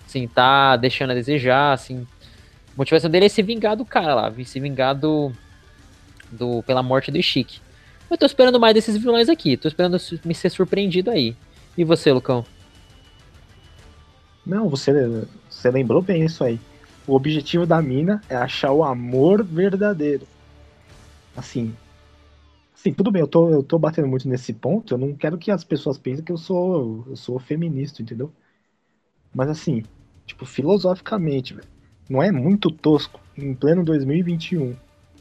[0.07, 2.07] assim, tá deixando a desejar, assim.
[2.69, 5.33] A motivação dele é se vingar do cara lá, se vingar do,
[6.31, 7.61] do pela morte do Ishiki.
[8.11, 11.37] Eu tô esperando mais desses vilões aqui, tô esperando me ser surpreendido aí.
[11.77, 12.45] E você, Lucão?
[14.45, 14.93] Não, você,
[15.49, 16.61] você lembrou bem isso aí.
[17.07, 20.27] O objetivo da mina é achar o amor verdadeiro.
[21.37, 21.75] Assim,
[22.83, 25.51] Sim, tudo bem, eu tô, eu tô batendo muito nesse ponto, eu não quero que
[25.51, 28.33] as pessoas pensem que eu sou, eu sou feminista, entendeu?
[29.35, 29.83] Mas assim,
[30.27, 31.69] tipo, filosoficamente, velho,
[32.09, 34.75] não é muito tosco, em pleno 2021,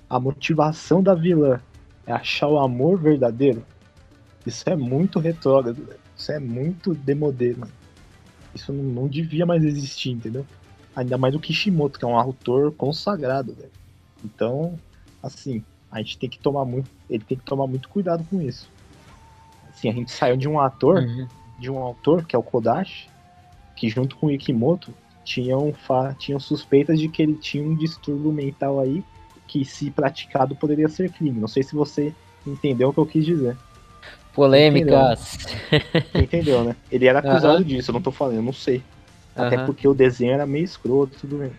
[0.10, 1.62] a motivação da vilã
[2.08, 3.66] é achar o amor verdadeiro?
[4.46, 6.00] Isso é muito retrógrado, velho.
[6.20, 7.72] Isso é muito demodê, mano.
[8.54, 10.46] Isso não, não devia mais existir, entendeu?
[10.96, 13.72] Ainda mais o Kishimoto, que é um autor consagrado, velho.
[14.26, 14.78] Então,
[15.24, 16.90] assim, a gente tem que tomar muito.
[17.10, 18.70] Ele tem que tomar muito cuidado com isso.
[19.70, 21.28] Assim, a gente saiu de um ator, Uhum.
[21.58, 23.08] de um autor, que é o Kodashi,
[23.76, 24.94] que junto com o Ikimoto
[25.24, 25.74] tinham,
[26.18, 29.04] tinham suspeitas de que ele tinha um distúrbio mental aí
[29.48, 31.40] que, se praticado, poderia ser crime.
[31.40, 32.14] Não sei se você
[32.46, 33.56] entendeu o que eu quis dizer.
[34.34, 35.38] Polêmicas.
[36.12, 36.76] Você entendeu, né?
[36.92, 37.64] Ele era acusado Aham.
[37.64, 38.84] disso, eu não tô falando, eu não sei.
[39.36, 39.66] Até Aham.
[39.66, 41.52] porque o desenho era meio escroto, tudo bem.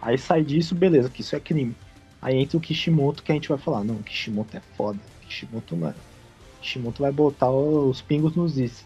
[0.00, 1.74] Aí sai disso, beleza, que isso é crime.
[2.20, 4.98] Aí entra o Kishimoto que a gente vai falar, não, Kishimoto é foda.
[5.22, 5.94] Kishimoto, mano.
[6.58, 8.84] o Kishimoto vai botar os pingos nos is.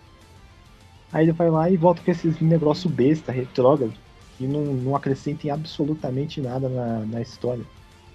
[1.13, 3.95] Aí ele vai lá e volta com esses negócio besta, retrógrado,
[4.37, 7.65] que não, não acrescentem absolutamente nada na, na história.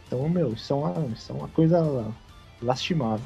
[0.05, 2.13] Então, meu, isso é uma, isso é uma coisa
[2.61, 3.25] lastimável.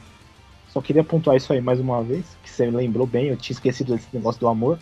[0.77, 3.95] Só queria pontuar isso aí mais uma vez, que você lembrou bem, eu tinha esquecido
[3.95, 4.77] desse negócio do amor.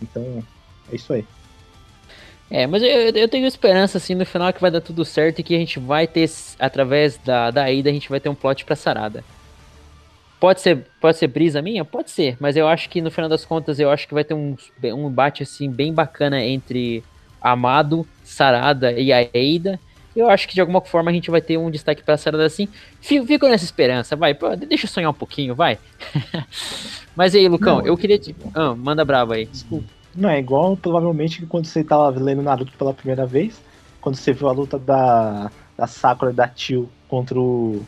[0.00, 0.42] Então,
[0.90, 1.26] é isso aí.
[2.50, 5.42] É, mas eu, eu tenho esperança, assim, no final que vai dar tudo certo e
[5.42, 6.26] que a gente vai ter,
[6.58, 9.22] através da, da ida, a gente vai ter um plot pra Sarada.
[10.40, 11.84] Pode ser, pode ser brisa minha?
[11.84, 14.32] Pode ser, mas eu acho que no final das contas, eu acho que vai ter
[14.32, 17.04] um, um embate, assim, bem bacana entre
[17.42, 19.78] Amado, Sarada e a Eida.
[20.16, 22.68] Eu acho que de alguma forma a gente vai ter um destaque pra Sarada assim.
[23.00, 24.34] Fico, fico nessa esperança, vai.
[24.34, 25.78] pô, deixa eu sonhar um pouquinho, vai.
[27.16, 28.34] mas aí, Lucão, Não, eu queria te.
[28.54, 29.46] Ah, manda brava aí.
[29.46, 29.86] Desculpa.
[30.14, 33.60] Não, é igual provavelmente que quando você tava lendo Naruto pela primeira vez,
[34.00, 37.84] quando você viu a luta da, da Sakura e da Tio contra o,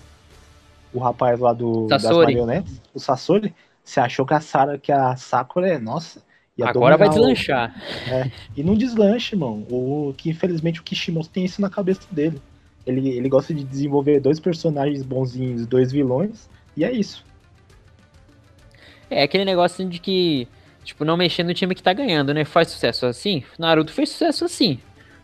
[0.93, 2.27] o rapaz lá do, das Sasori.
[2.27, 3.55] marionetes, o Sasori,
[3.85, 6.21] você achou que a, Sara, que a Sakura é, nossa,
[6.63, 7.75] Agora vai dominar o- deslanchar.
[8.57, 9.67] E não deslanche, irmão.
[9.71, 12.41] O, que infelizmente o Kishimoto tem isso na cabeça dele.
[12.87, 17.25] Ele, ele gosta de desenvolver dois personagens bonzinhos, dois vilões, e é isso.
[19.11, 20.49] É aquele negócio de que,
[20.85, 22.45] tipo, não mexer no time que tá ganhando, né?
[22.45, 23.43] Faz sucesso assim.
[23.59, 24.79] Naruto fez sucesso assim.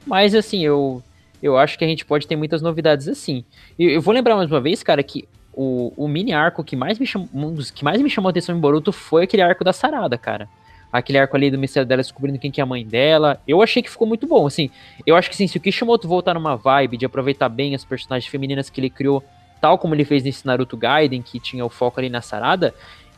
[0.07, 1.03] Mas assim, eu
[1.43, 3.45] eu acho que a gente pode ter muitas novidades assim.
[3.79, 6.99] E eu vou lembrar mais uma vez, cara, que o, o mini arco que mais
[6.99, 7.29] me chamou,
[7.75, 10.49] que mais me chamou a atenção em Boruto foi aquele arco da Sarada, cara.
[10.93, 13.41] Aquele arco ali do mistério dela descobrindo quem que é a mãe dela.
[13.49, 14.71] Eu achei que ficou muito bom, assim.
[15.07, 18.31] Eu acho que sim, se o Kishimoto voltar numa vibe de aproveitar bem as personagens
[18.31, 19.25] femininas que ele criou,
[19.59, 22.75] tal como ele fez nesse Naruto Gaiden, que tinha o foco ali na Sarada,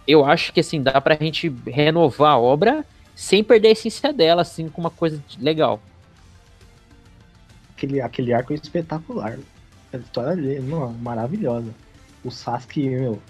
[0.06, 4.42] eu acho que assim, dá pra gente renovar a obra sem perder a essência dela,
[4.42, 5.80] assim, com uma coisa legal.
[7.76, 9.38] Aquele, aquele arco é espetacular.
[9.92, 11.72] A história dele, não, maravilhosa.
[12.24, 13.20] O Sasuke, meu,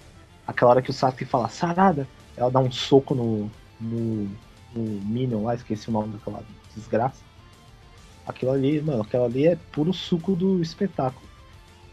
[0.47, 3.51] aquela hora que o Sasuke fala Sarada, ela dá um soco no,
[3.81, 4.29] no,
[4.75, 6.43] no Minion lá, esqueci o nome daquela
[6.75, 7.23] desgraça.
[8.27, 11.27] Aquilo ali, mano, aquilo ali é puro suco do espetáculo.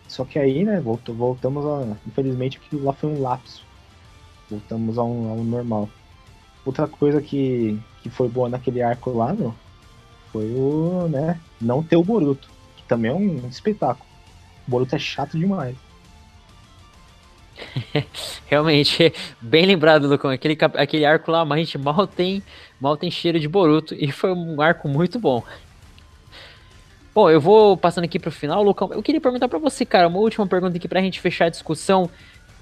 [0.07, 1.95] Só que aí, né, voltou, voltamos a.
[2.05, 3.63] Infelizmente aquilo lá foi um lapso.
[4.49, 5.89] Voltamos ao, ao normal.
[6.65, 9.53] Outra coisa que, que foi boa naquele arco lá, meu,
[10.31, 14.05] foi o, né, não ter o Boruto, que também é um espetáculo.
[14.67, 15.75] O Boruto é chato demais.
[18.47, 20.31] Realmente, bem lembrado, Lucão.
[20.31, 22.43] Aquele, aquele arco lá, mas a gente mal tem,
[22.79, 23.95] mal tem cheiro de Boruto.
[23.95, 25.43] E foi um arco muito bom.
[27.13, 28.89] Bom, eu vou passando aqui pro final, Lucão.
[28.93, 32.09] Eu queria perguntar pra você, cara, uma última pergunta aqui pra gente fechar a discussão.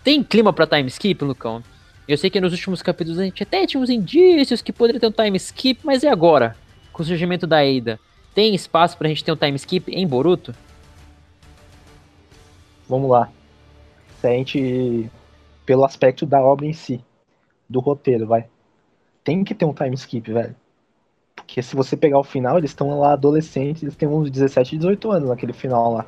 [0.04, 1.64] Tem clima pra time skip, Lucão?
[2.08, 5.08] Eu sei que nos últimos capítulos a gente até tinha uns indícios que poderia ter
[5.08, 6.56] um time skip, mas e agora?
[6.92, 8.00] Com o surgimento da Eida,
[8.34, 10.56] tem espaço pra gente ter um time skip em Boruto?
[12.88, 13.30] Vamos lá.
[14.20, 15.10] Se a gente.
[15.66, 17.04] Pelo aspecto da obra em si,
[17.70, 18.48] do roteiro, vai.
[19.24, 20.56] Tem que ter um time skip, velho.
[21.36, 25.12] Porque se você pegar o final, eles estão lá adolescentes, eles têm uns 17, 18
[25.12, 26.06] anos naquele final lá.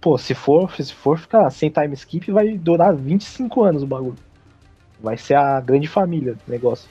[0.00, 4.16] Pô, se for, se for ficar sem time skip, vai durar 25 anos o bagulho.
[5.00, 6.90] Vai ser a grande família do negócio.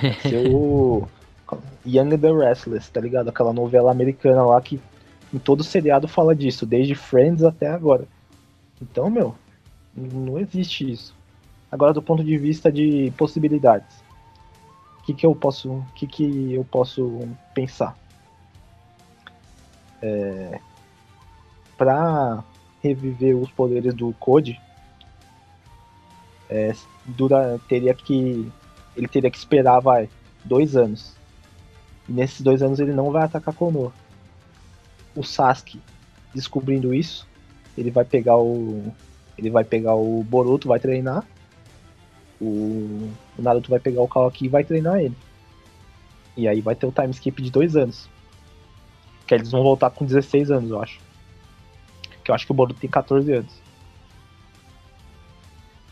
[0.00, 1.08] Vai ser o
[1.84, 3.28] Young and the Restless, tá ligado?
[3.28, 4.80] Aquela novela americana lá que
[5.34, 8.06] em todo seriado fala disso, desde Friends até agora.
[8.80, 9.34] Então, meu,
[9.94, 11.14] não existe isso.
[11.70, 14.02] Agora, do ponto de vista de possibilidades,
[14.98, 17.96] o que, que eu posso, que, que eu posso pensar?
[20.00, 20.60] É,
[21.76, 22.44] para
[22.82, 24.60] reviver os poderes do Code,
[26.50, 26.72] é,
[27.04, 28.50] dura, teria que
[28.96, 30.08] ele teria que esperar, vai,
[30.44, 31.14] dois anos.
[32.08, 33.92] E nesses dois anos ele não vai atacar Konoha.
[35.14, 35.80] O Sasuke,
[36.34, 37.26] descobrindo isso,
[37.76, 38.92] ele vai pegar o
[39.36, 41.24] ele vai pegar o Boruto, vai treinar.
[42.40, 45.16] O, o Naruto vai pegar o Kawaki e vai treinar ele.
[46.36, 48.08] E aí vai ter o time skip de dois anos.
[49.26, 51.00] Que eles vão voltar com 16 anos, eu acho.
[52.24, 53.52] Que eu acho que o Boruto tem 14 anos.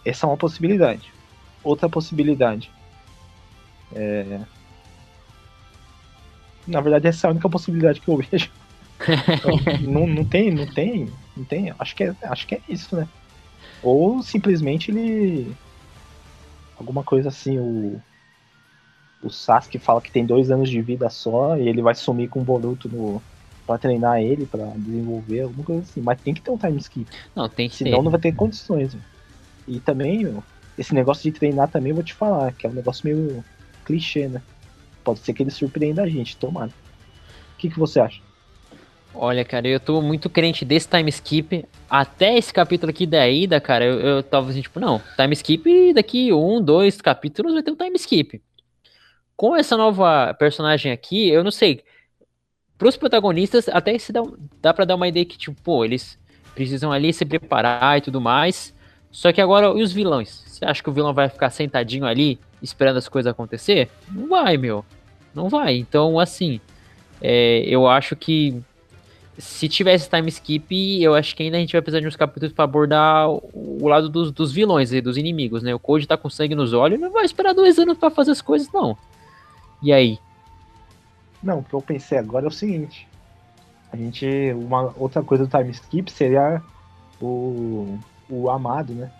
[0.04, 1.12] Essa é uma possibilidade.
[1.62, 2.70] outra possibilidade.
[3.92, 4.40] É...
[6.66, 8.50] Na verdade, essa é a única possibilidade que eu vejo.
[9.00, 11.72] Então, não, não tem, não tem, não tem.
[11.78, 13.08] Acho que é, acho que é isso, né?
[13.82, 15.54] Ou simplesmente ele.
[16.78, 18.00] Alguma coisa assim, o.
[19.22, 22.40] O Sasuke fala que tem dois anos de vida só e ele vai sumir com
[22.40, 23.22] o Boruto no,
[23.66, 26.00] pra treinar ele, pra desenvolver, alguma coisa assim.
[26.00, 27.06] Mas tem que ter um time skip.
[27.36, 28.04] Não, tem que Senão ter.
[28.04, 28.94] não vai ter condições.
[28.94, 29.02] Meu.
[29.68, 30.42] E também, meu,
[30.78, 33.44] esse negócio de treinar também eu vou te falar, que é um negócio meio
[33.84, 34.40] clichê, né?
[35.04, 36.70] Pode ser que ele surpreenda a gente, tomara.
[36.70, 38.20] O que, que você acha?
[39.14, 41.64] Olha, cara, eu tô muito crente desse time skip.
[41.88, 45.92] Até esse capítulo aqui da ida, cara, eu, eu tava assim, tipo, não, time skip
[45.92, 48.40] daqui um, dois capítulos vai ter um time skip.
[49.36, 51.82] Com essa nova personagem aqui, eu não sei.
[52.78, 54.22] Pros protagonistas, até se dá,
[54.60, 56.18] dá pra dar uma ideia que, tipo, pô, eles
[56.54, 58.74] precisam ali se preparar e tudo mais.
[59.10, 60.44] Só que agora, e os vilões?
[60.46, 63.90] Você acha que o vilão vai ficar sentadinho ali, esperando as coisas acontecer?
[64.08, 64.84] Não vai, meu.
[65.34, 65.76] Não vai.
[65.76, 66.60] Então, assim,
[67.20, 68.62] é, eu acho que
[69.40, 72.52] se tivesse time skip, eu acho que ainda a gente vai precisar de uns capítulos
[72.52, 75.74] pra abordar o, lado dos, dos vilões e dos inimigos, né?
[75.74, 78.42] O Code tá com sangue nos olhos, não vai esperar dois anos pra fazer as
[78.42, 78.96] coisas, não.
[79.82, 80.18] E aí?
[81.42, 83.08] Não, o que eu pensei agora é o seguinte.
[83.92, 84.26] A gente.
[84.52, 86.62] Uma outra coisa do time skip seria
[87.20, 89.10] o, o Amado, né?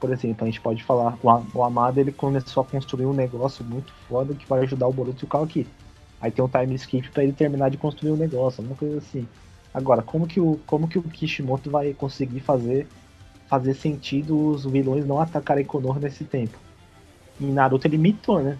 [0.00, 3.64] Por exemplo, a gente pode falar, o, o Amado ele começou a construir um negócio
[3.64, 5.66] muito foda que vai ajudar o Boruto e o Kawaki.
[6.20, 9.26] Aí tem um time skip pra ele terminar de construir o negócio, alguma coisa assim.
[9.74, 12.86] Agora, como que o, como que o Kishimoto vai conseguir fazer
[13.48, 16.58] fazer sentido os vilões não atacarem Konoha nesse tempo?
[17.40, 18.58] Em Naruto ele mitou, né?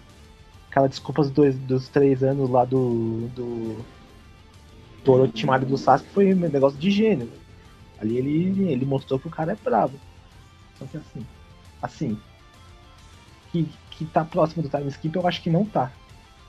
[0.69, 3.27] Aquela desculpa dos, dois, dos três anos lá do.
[3.35, 3.77] do.
[5.03, 7.29] do Orochimaru e do Sasuke foi um negócio de gênio.
[7.99, 9.99] Ali ele, ele mostrou que o cara é bravo.
[10.79, 11.25] Só que assim.
[11.81, 12.19] Assim.
[13.51, 15.91] Que, que tá próximo do time skip, eu acho que não tá.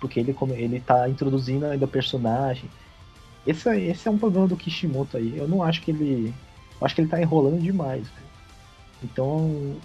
[0.01, 2.71] Porque ele, ele tá introduzindo ainda o personagem.
[3.47, 5.36] Esse, é- esse é um problema do Kishimoto aí.
[5.36, 6.34] Eu não acho que ele.
[6.80, 8.09] Acho que ele tá enrolando demais.
[8.09, 8.26] velho.
[9.03, 9.76] Então.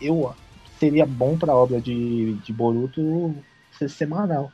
[0.00, 0.34] Eu.
[0.78, 3.34] Seria bom pra obra de, de Boruto
[3.72, 4.50] ser semanal.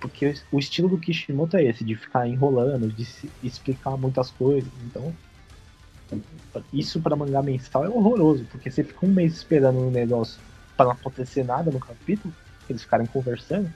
[0.00, 3.06] Porque o estilo do Kishimoto é esse, de ficar enrolando, de
[3.42, 4.68] explicar muitas coisas.
[4.86, 5.14] Então,
[6.72, 10.40] isso pra mangá mensal é horroroso, porque você fica um mês esperando um negócio
[10.76, 12.34] pra não acontecer nada no capítulo,
[12.68, 13.72] eles ficarem conversando.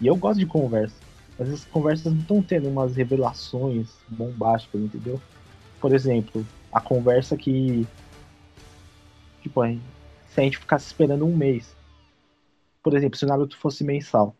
[0.00, 0.94] E eu gosto de conversa.
[1.38, 5.20] Mas as conversas não estão tendo umas revelações bombásticas, entendeu?
[5.80, 7.86] Por exemplo, a conversa que.
[9.42, 9.62] Tipo,
[10.28, 11.74] se a gente ficasse esperando um mês.
[12.82, 14.34] Por exemplo, se o Naruto fosse mensal.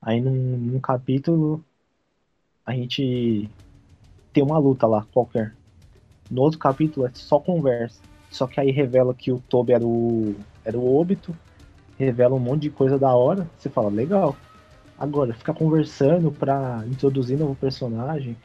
[0.00, 1.64] Aí num, num capítulo
[2.66, 3.48] a gente
[4.32, 5.54] tem uma luta lá, qualquer.
[6.30, 8.00] No outro capítulo é só conversa.
[8.30, 10.34] Só que aí revela que o Toby era o.
[10.64, 11.36] era o Obito.
[11.98, 13.48] Revela um monte de coisa da hora.
[13.56, 14.34] Você fala, legal.
[14.98, 18.36] Agora, ficar conversando pra introduzir novo personagem.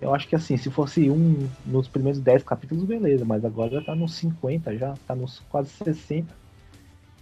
[0.00, 3.94] Eu acho que assim, se fosse um nos primeiros 10 capítulos, beleza, mas agora tá
[3.94, 6.26] nos 50 já, tá nos quase 60.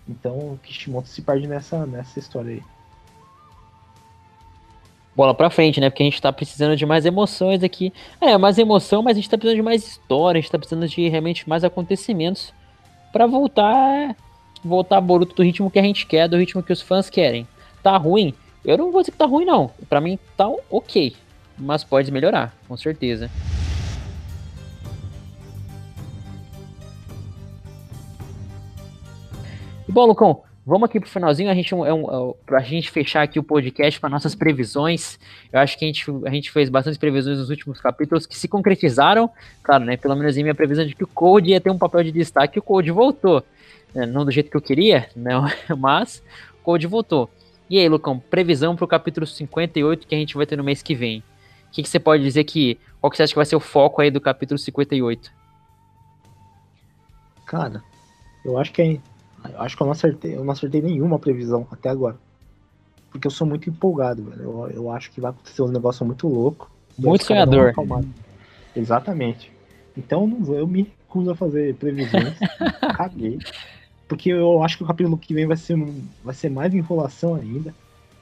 [0.09, 2.63] Então o Kishimoto se perde nessa, nessa história aí.
[5.15, 5.89] Bola pra frente, né?
[5.89, 7.93] Porque a gente tá precisando de mais emoções aqui.
[8.21, 10.89] É, mais emoção, mas a gente tá precisando de mais história, a gente tá precisando
[10.89, 12.53] de realmente mais acontecimentos
[13.13, 14.17] pra voltar
[14.65, 17.47] voltar Boruto do ritmo que a gente quer, do ritmo que os fãs querem.
[17.83, 18.35] Tá ruim?
[18.65, 19.71] Eu não vou dizer que tá ruim, não.
[19.89, 21.15] Pra mim tá ok.
[21.59, 23.31] Mas pode melhorar, com certeza.
[29.89, 33.23] E bom, Lucão, vamos aqui pro finalzinho, a gente, é um, é pra gente fechar
[33.23, 35.19] aqui o podcast para nossas previsões.
[35.53, 38.49] Eu acho que a gente, a gente fez bastante previsões nos últimos capítulos que se
[38.49, 39.31] concretizaram.
[39.63, 39.97] Claro, né?
[39.97, 42.59] Pelo menos em minha previsão de que o Code ia ter um papel de destaque,
[42.59, 43.45] o Code voltou.
[43.95, 45.45] né, Não do jeito que eu queria, não,
[45.79, 46.23] mas
[46.61, 47.31] o Code voltou.
[47.69, 50.95] E aí, Lucão, previsão pro capítulo 58 que a gente vai ter no mês que
[50.95, 51.21] vem.
[51.21, 52.79] O que, que você pode dizer que.
[53.01, 55.31] Qual que você acha que vai ser o foco aí do capítulo 58?
[57.47, 57.83] Cara,
[58.45, 59.01] eu acho que é,
[59.53, 62.17] eu acho que eu não acertei, eu não acertei nenhuma previsão até agora.
[63.11, 64.43] Porque eu sou muito empolgado, velho.
[64.43, 66.71] Eu, eu acho que vai acontecer um negócio muito louco.
[66.99, 67.73] Muito sonhador.
[68.75, 69.53] Exatamente.
[69.97, 72.35] Então eu não vou- eu me recuso a fazer previsões.
[72.97, 73.39] Caguei.
[74.07, 75.77] Porque eu acho que o capítulo que vem vai ser,
[76.23, 77.75] vai ser mais enrolação ainda.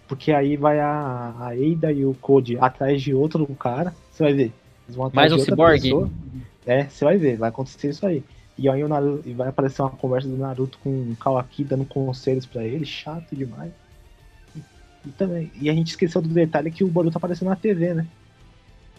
[0.07, 3.95] Porque aí vai a, a Eida e o Code atrás de outro cara.
[4.11, 4.53] Você vai ver.
[4.87, 5.83] Eles vão atrás Mais um ciborgue?
[5.83, 6.11] pessoa.
[6.66, 8.22] É, você vai ver, vai acontecer isso aí.
[8.57, 12.47] E aí o Naruto, vai aparecer uma conversa do Naruto com o Kawaki dando conselhos
[12.47, 13.72] pra ele, chato demais.
[15.05, 18.07] E, também, e a gente esqueceu do detalhe que o Boruto apareceu na TV, né?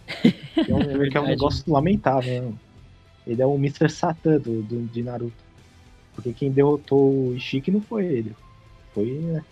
[0.53, 2.53] Que é um, que é um negócio lamentável, né?
[3.25, 3.89] Ele é o Mr.
[3.89, 5.42] Satan do, do, de Naruto.
[6.13, 8.35] Porque quem derrotou o Ishiki não foi ele.
[8.93, 9.43] Foi, né?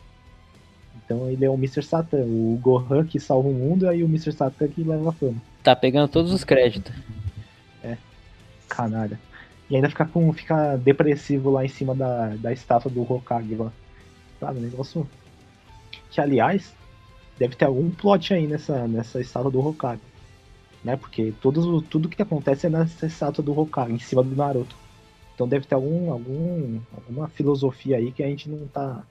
[1.04, 1.84] Então ele é o Mr.
[1.84, 4.32] Satan, o Gohan que salva o mundo e aí o Mr.
[4.32, 5.42] Satan que leva a fama.
[5.64, 6.94] Tá pegando todos os créditos.
[7.84, 7.98] É.
[8.70, 9.20] Canalha.
[9.70, 13.72] E ainda fica com fica depressivo lá em cima da, da estátua do Hokage lá.
[14.40, 15.08] Sabe, um negócio.
[16.10, 16.74] Que aliás,
[17.38, 20.02] deve ter algum plot aí nessa, nessa estátua do Hokage.
[20.84, 20.98] Né?
[20.98, 24.76] Porque todos, tudo que acontece é nessa estátua do Hokage, em cima do Naruto.
[25.42, 29.02] Então deve ter algum, algum, alguma filosofia aí que a gente não tá.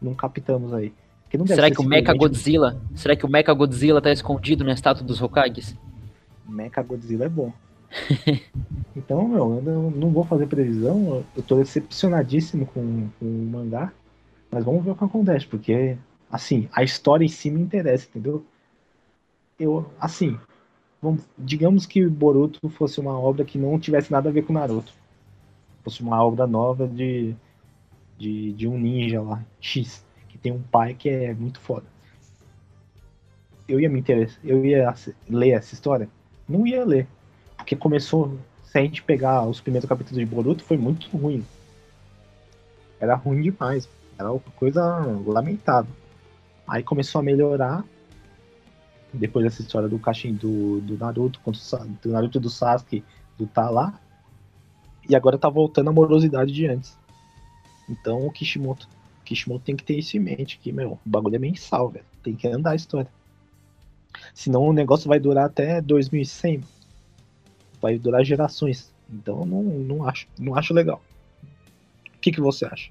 [0.00, 0.94] não captamos aí.
[1.28, 2.80] Que será que o Mecha Godzilla.
[2.94, 5.76] Será que o Mecha Godzilla tá escondido na estátua dos Hokages?
[6.48, 7.52] Mecha Godzilla é bom.
[8.96, 11.22] então, meu, eu não vou fazer previsão.
[11.36, 13.92] Eu tô decepcionadíssimo com, com o mangá.
[14.50, 15.98] Mas vamos ver o que acontece, porque,
[16.32, 18.42] assim, a história em si me interessa, entendeu?
[19.60, 20.38] Eu, assim,
[21.02, 25.03] vamos, digamos que Boruto fosse uma obra que não tivesse nada a ver com Naruto.
[25.84, 27.36] Fosse uma obra nova de,
[28.18, 31.86] de, de um ninja lá, X, que tem um pai que é muito foda.
[33.68, 34.92] Eu ia me interessar, eu ia
[35.28, 36.08] ler essa história?
[36.48, 37.06] Não ia ler.
[37.56, 41.44] Porque começou, se a gente pegar os primeiros capítulos de Boruto, foi muito ruim.
[43.00, 43.88] Era ruim demais.
[44.18, 44.82] Era uma coisa
[45.26, 45.92] lamentável.
[46.66, 47.84] Aí começou a melhorar.
[49.12, 51.40] Depois dessa história do Kashin, do, do Naruto,
[52.02, 53.04] do Naruto do Sasuke,
[53.38, 53.98] do tá lá.
[55.08, 56.96] E agora tá voltando a morosidade de antes.
[57.88, 58.88] Então o Kishimoto,
[59.24, 62.04] Kishimoto tem que ter isso em mente, que, meu, o bagulho é mensal, velho.
[62.22, 63.10] Tem que andar a história.
[64.32, 66.62] Senão o negócio vai durar até 2100
[67.84, 68.90] vai durar gerações.
[69.12, 71.02] Então não, não acho, não acho legal.
[72.16, 72.90] O que, que você acha?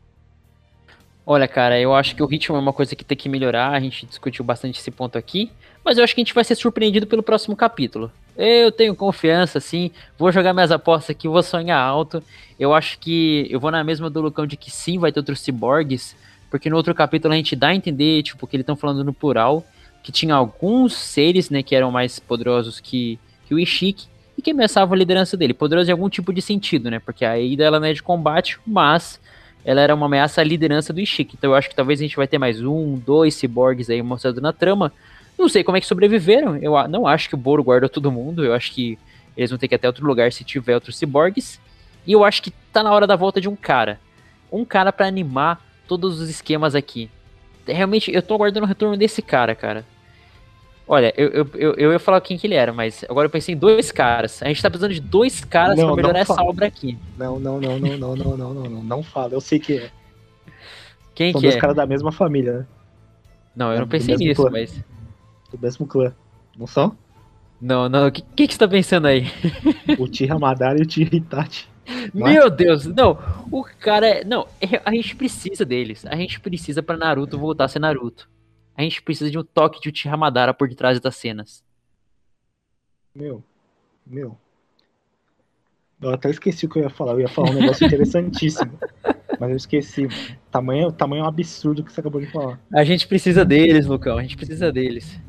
[1.26, 3.72] Olha, cara, eu acho que o ritmo é uma coisa que tem que melhorar.
[3.72, 5.52] A gente discutiu bastante esse ponto aqui,
[5.84, 8.12] mas eu acho que a gente vai ser surpreendido pelo próximo capítulo.
[8.38, 9.92] Eu tenho confiança, sim.
[10.18, 12.24] Vou jogar minhas apostas aqui, vou sonhar alto.
[12.60, 15.40] Eu acho que eu vou na mesma do Lucão de que sim, vai ter outros
[15.40, 16.16] ciborgues,
[16.50, 19.14] porque no outro capítulo a gente dá a entender, tipo, que eles estão falando no
[19.14, 19.64] plural,
[20.02, 24.08] que tinha alguns seres, né, que eram mais poderosos que, que o Ishiki,
[24.38, 25.54] e que ameaçava a liderança dele.
[25.54, 27.00] Poderoso em algum tipo de sentido, né?
[27.00, 29.20] Porque a Ida ela não é de combate, mas
[29.64, 31.36] ela era uma ameaça à liderança do Ishiki.
[31.38, 34.42] Então eu acho que talvez a gente vai ter mais um, dois ciborgues aí mostrando
[34.42, 34.92] na trama.
[35.38, 36.58] Não sei como é que sobreviveram.
[36.58, 38.44] Eu não acho que o Boro guarda todo mundo.
[38.44, 38.98] Eu acho que
[39.36, 41.60] eles vão ter que ir até outro lugar se tiver outros ciborgues.
[42.06, 44.00] E eu acho que tá na hora da volta de um cara.
[44.52, 47.10] Um cara para animar todos os esquemas aqui.
[47.66, 49.86] Realmente, eu tô aguardando o retorno desse cara, cara.
[50.86, 53.56] Olha, eu, eu, eu, eu, ia falar quem que ele era, mas agora eu pensei
[53.56, 54.44] em dois caras.
[54.44, 56.98] A gente tá precisando de dois caras não, pra melhorar essa obra aqui.
[57.18, 59.34] Não, não, não, não, não, não, não, não, não, não fala.
[59.34, 59.92] Eu sei que é.
[61.16, 61.60] Quem São que dois é?
[61.60, 62.66] caras da mesma família, né?
[63.56, 64.52] Não, eu é, não pensei nisso, clã.
[64.52, 64.84] mas.
[65.54, 66.14] Do mesmo clã.
[66.58, 66.98] Não são?
[67.62, 68.08] Não, não.
[68.08, 69.28] O que, que, que você tá pensando aí?
[69.98, 71.70] o Tira Madara e o Tira Itachi.
[72.14, 72.34] Não é?
[72.34, 72.50] Meu é?
[72.50, 73.18] Deus, não.
[73.50, 74.24] O cara é.
[74.26, 76.06] Não, é, a gente precisa deles.
[76.06, 78.28] A gente precisa pra Naruto voltar a ser Naruto
[78.76, 81.64] a gente precisa de um toque de Uchiha Madara por detrás das cenas.
[83.14, 83.44] Meu,
[84.06, 84.38] meu.
[86.02, 87.14] Eu até esqueci o que eu ia falar.
[87.14, 88.78] Eu ia falar um negócio interessantíssimo.
[89.40, 90.08] Mas eu esqueci.
[90.52, 92.60] Tamanho, tamanho absurdo que você acabou de falar.
[92.74, 94.18] A gente precisa deles, Lucão.
[94.18, 95.20] A gente precisa deles.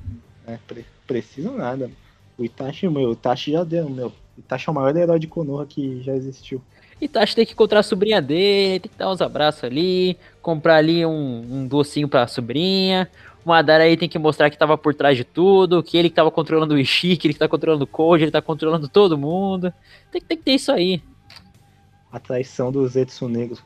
[0.46, 1.90] É, pre precisa nada.
[2.38, 4.08] O Itachi, meu, o Itachi já deu, meu.
[4.08, 6.62] O Itachi é o maior herói de Konoha que já existiu.
[7.00, 11.04] Itachi tem que encontrar a sobrinha dele, tem que dar uns abraços ali, comprar ali
[11.04, 13.10] um, um docinho pra sobrinha,
[13.44, 16.16] o Madara aí tem que mostrar que tava por trás de tudo, que ele que
[16.16, 19.72] tava controlando o Ishiki, ele que tá controlando o Koji, ele tá controlando todo mundo.
[20.10, 21.02] Tem, tem que ter isso aí.
[22.10, 23.60] A traição do Zetsu Negro.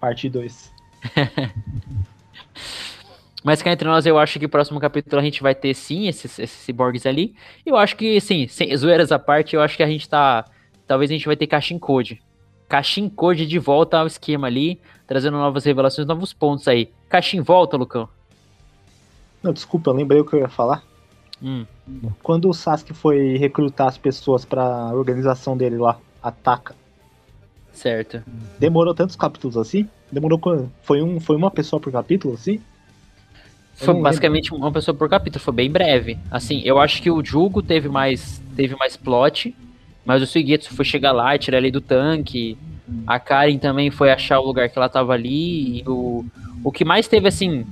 [0.00, 0.72] Parte 2.
[3.42, 6.08] Mas cá entre nós, eu acho que o próximo capítulo a gente vai ter sim
[6.08, 7.34] esses, esses ciborgues ali.
[7.64, 10.44] Eu acho que, sim, sem zoeiras à parte, eu acho que a gente tá.
[10.86, 12.22] Talvez a gente vai ter Kashin Code.
[12.68, 16.90] Kashin Code de volta ao esquema ali, trazendo novas revelações, novos pontos aí.
[17.08, 18.08] Kashin volta, Lucão.
[19.42, 20.82] Não, desculpa, eu lembrei o que eu ia falar.
[21.42, 21.64] Hum.
[22.22, 26.74] Quando o Sasuke foi recrutar as pessoas pra organização dele lá, ataca.
[27.72, 28.22] Certo.
[28.58, 29.88] Demorou tantos capítulos assim?
[30.12, 30.38] Demorou
[30.82, 32.60] foi um foi uma pessoa por capítulo assim?
[33.84, 34.66] Foi basicamente lembro.
[34.66, 36.18] uma pessoa por capítulo, foi bem breve.
[36.30, 39.54] Assim, eu acho que o Jugo teve mais teve mais plot,
[40.04, 42.58] mas o Suigetsu foi chegar lá e tirar ele do tanque.
[43.06, 45.78] A Karen também foi achar o lugar que ela tava ali.
[45.78, 46.24] E o,
[46.62, 47.64] o que mais teve, assim,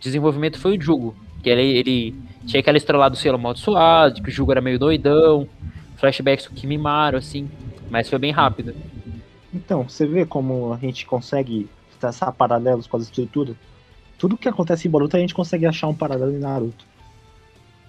[0.00, 1.14] desenvolvimento foi o Jugo.
[1.42, 2.14] Que ele, ele
[2.46, 5.48] tinha aquela estrela do selo amaldiçoado, que o Jugo era meio doidão,
[5.96, 7.48] flashbacks com Kimimaro, assim,
[7.90, 8.74] mas foi bem rápido.
[9.52, 11.68] Então, você vê como a gente consegue
[12.00, 13.56] traçar paralelos com as estruturas.
[14.18, 16.84] Tudo que acontece em Boruto a gente consegue achar um paralelo em Naruto.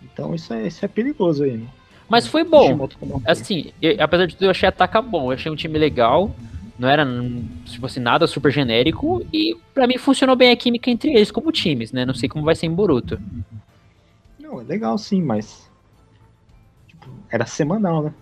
[0.02, 1.58] Então isso é, isso é perigoso aí.
[1.58, 1.68] Né?
[2.08, 2.88] Mas foi bom.
[3.26, 5.26] Assim, eu, apesar de tudo, eu achei a Taka bom.
[5.26, 6.34] Eu achei um time legal.
[6.78, 7.06] Não era,
[7.66, 9.26] tipo assim, nada super genérico.
[9.34, 12.06] E para mim funcionou bem a química entre eles como times, né?
[12.06, 13.20] Não sei como vai ser em Boruto.
[14.40, 15.70] Não, é legal sim, mas.
[16.88, 18.14] Tipo, era semanal, né?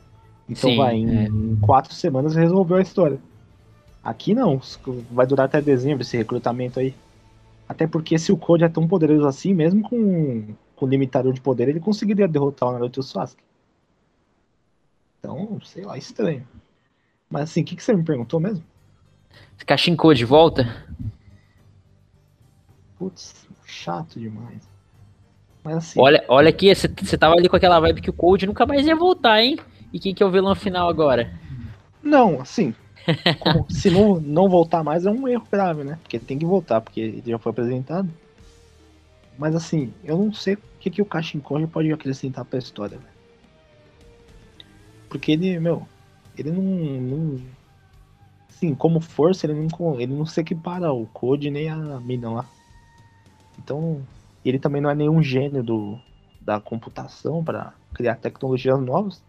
[0.50, 1.24] Então sim, vai, em, é.
[1.28, 3.20] em quatro semanas resolveu a história.
[4.04, 4.62] Aqui não,
[5.12, 6.94] vai durar até dezembro esse recrutamento aí.
[7.68, 11.68] Até porque se o Code é tão poderoso assim, mesmo com, com limitador de poder,
[11.68, 13.44] ele conseguiria derrotar o Naruto e o Sasuke.
[15.20, 16.48] Então, sei lá, estranho.
[17.30, 18.64] Mas assim, o que, que você me perguntou mesmo?
[19.66, 20.86] Caixin Code volta?
[22.98, 24.68] Putz, chato demais.
[25.64, 26.00] Mas assim.
[26.00, 28.96] Olha, olha aqui, você tava ali com aquela vibe que o Code nunca mais ia
[28.96, 29.60] voltar, hein?
[29.92, 31.32] E quem que é o vilão final agora?
[32.02, 32.74] Não, assim.
[33.40, 35.98] Como, se não, não voltar mais é um erro grave, né?
[36.02, 38.10] Porque tem que voltar, porque ele já foi apresentado.
[39.38, 43.00] Mas assim, eu não sei o que, que o Caixin Code pode acrescentar pra história.
[45.10, 45.88] Porque ele, meu,
[46.38, 47.42] ele não, não.
[48.50, 52.46] Assim, como força, ele não, ele não se equipara ao Code nem a mina lá.
[53.60, 54.02] Então,
[54.44, 56.00] ele também não é nenhum gênio do,
[56.42, 59.22] da computação para criar tecnologias novas.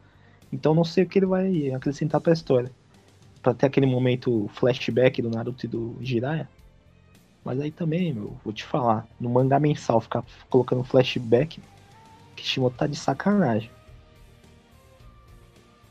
[0.53, 2.70] Então, não sei o que ele vai acrescentar para a história.
[3.43, 6.49] Para ter aquele momento flashback do Naruto e do Jiraiya.
[7.45, 11.61] Mas aí também, meu, vou te falar, no mangá mensal ficar colocando flashback,
[12.36, 13.70] Kishimoto tá de sacanagem.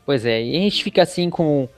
[0.04, 1.68] Pois é, e a gente fica assim com.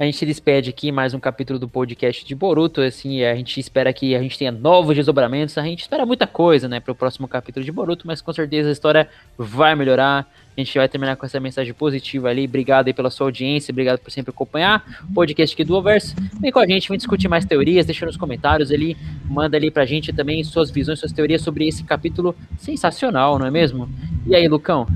[0.00, 2.80] A gente se despede aqui mais um capítulo do podcast de Boruto.
[2.80, 5.58] Assim, a gente espera que a gente tenha novos desdobramentos.
[5.58, 8.70] A gente espera muita coisa, né, para o próximo capítulo de Boruto, mas com certeza
[8.70, 10.26] a história vai melhorar.
[10.56, 12.46] A gente vai terminar com essa mensagem positiva ali.
[12.46, 16.16] Obrigado aí pela sua audiência, obrigado por sempre acompanhar o podcast aqui do Overso.
[16.40, 18.96] Vem com a gente, vem discutir mais teorias, deixa nos comentários ali,
[19.26, 23.50] manda ali pra gente também suas visões, suas teorias sobre esse capítulo sensacional, não é
[23.50, 23.86] mesmo?
[24.26, 24.86] E aí, Lucão?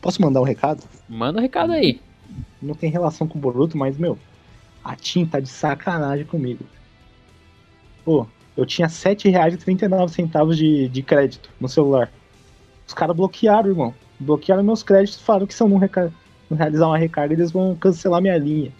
[0.00, 0.82] Posso mandar um recado?
[1.06, 2.00] Manda um recado aí.
[2.60, 4.18] Não tem relação com o Boruto, mas, meu,
[4.84, 6.64] a Tim tá de sacanagem comigo.
[8.04, 8.26] Pô,
[8.56, 12.10] eu tinha R$7,39 de, de crédito no celular.
[12.86, 13.94] Os caras bloquearam, irmão.
[14.18, 15.80] Bloquearam meus créditos falaram que se eu não,
[16.50, 18.72] não, realizar uma recarga, eles vão cancelar minha linha.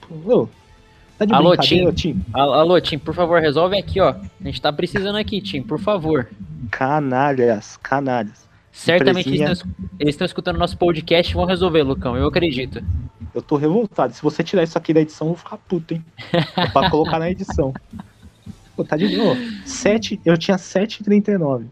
[0.00, 0.48] Pô,
[1.18, 1.90] tá de Alô, Tim.
[1.92, 2.24] Tim.
[2.32, 4.10] Alô, Tim, por favor, resolve aqui, ó.
[4.10, 6.28] A gente tá precisando aqui, Tim, por favor.
[6.70, 8.45] Canalhas, canalhas.
[8.76, 12.84] Certamente eles estão, eles estão escutando nosso podcast e vão resolver, Lucão, eu acredito.
[13.34, 14.12] Eu tô revoltado.
[14.12, 16.04] Se você tirar isso aqui da edição, eu vou ficar puto, hein?
[16.54, 17.72] É pra colocar na edição.
[18.76, 19.40] Pô, tá de novo.
[19.64, 21.64] 7, eu tinha 7,39.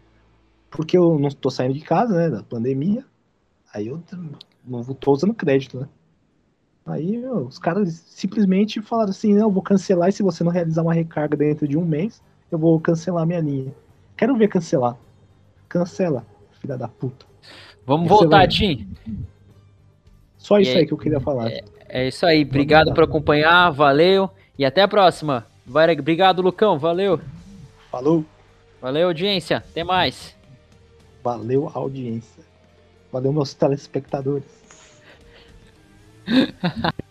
[0.71, 2.27] Porque eu não tô saindo de casa, né?
[2.27, 3.05] Da pandemia.
[3.71, 4.01] Aí eu
[4.65, 5.87] não tô usando crédito, né?
[6.87, 10.51] Aí meu, os caras simplesmente falaram assim: não, eu vou cancelar e se você não
[10.51, 12.19] realizar uma recarga dentro de um mês,
[12.51, 13.73] eu vou cancelar minha linha.
[14.17, 14.97] Quero ver cancelar.
[15.69, 16.25] Cancela
[16.65, 17.25] filha da puta.
[17.85, 18.87] Vamos voltar, Tim.
[20.37, 21.51] Só isso aí, aí, que eu queria falar.
[21.51, 22.43] É, é isso aí.
[22.43, 23.69] Obrigado por acompanhar.
[23.69, 24.29] Valeu.
[24.57, 25.45] E até a próxima.
[25.67, 26.79] Obrigado, Lucão.
[26.79, 27.19] Valeu.
[27.91, 28.25] Falou.
[28.81, 29.57] Valeu, audiência.
[29.57, 30.35] Até mais.
[31.23, 32.43] Valeu, audiência.
[33.11, 34.45] Valeu, meus telespectadores.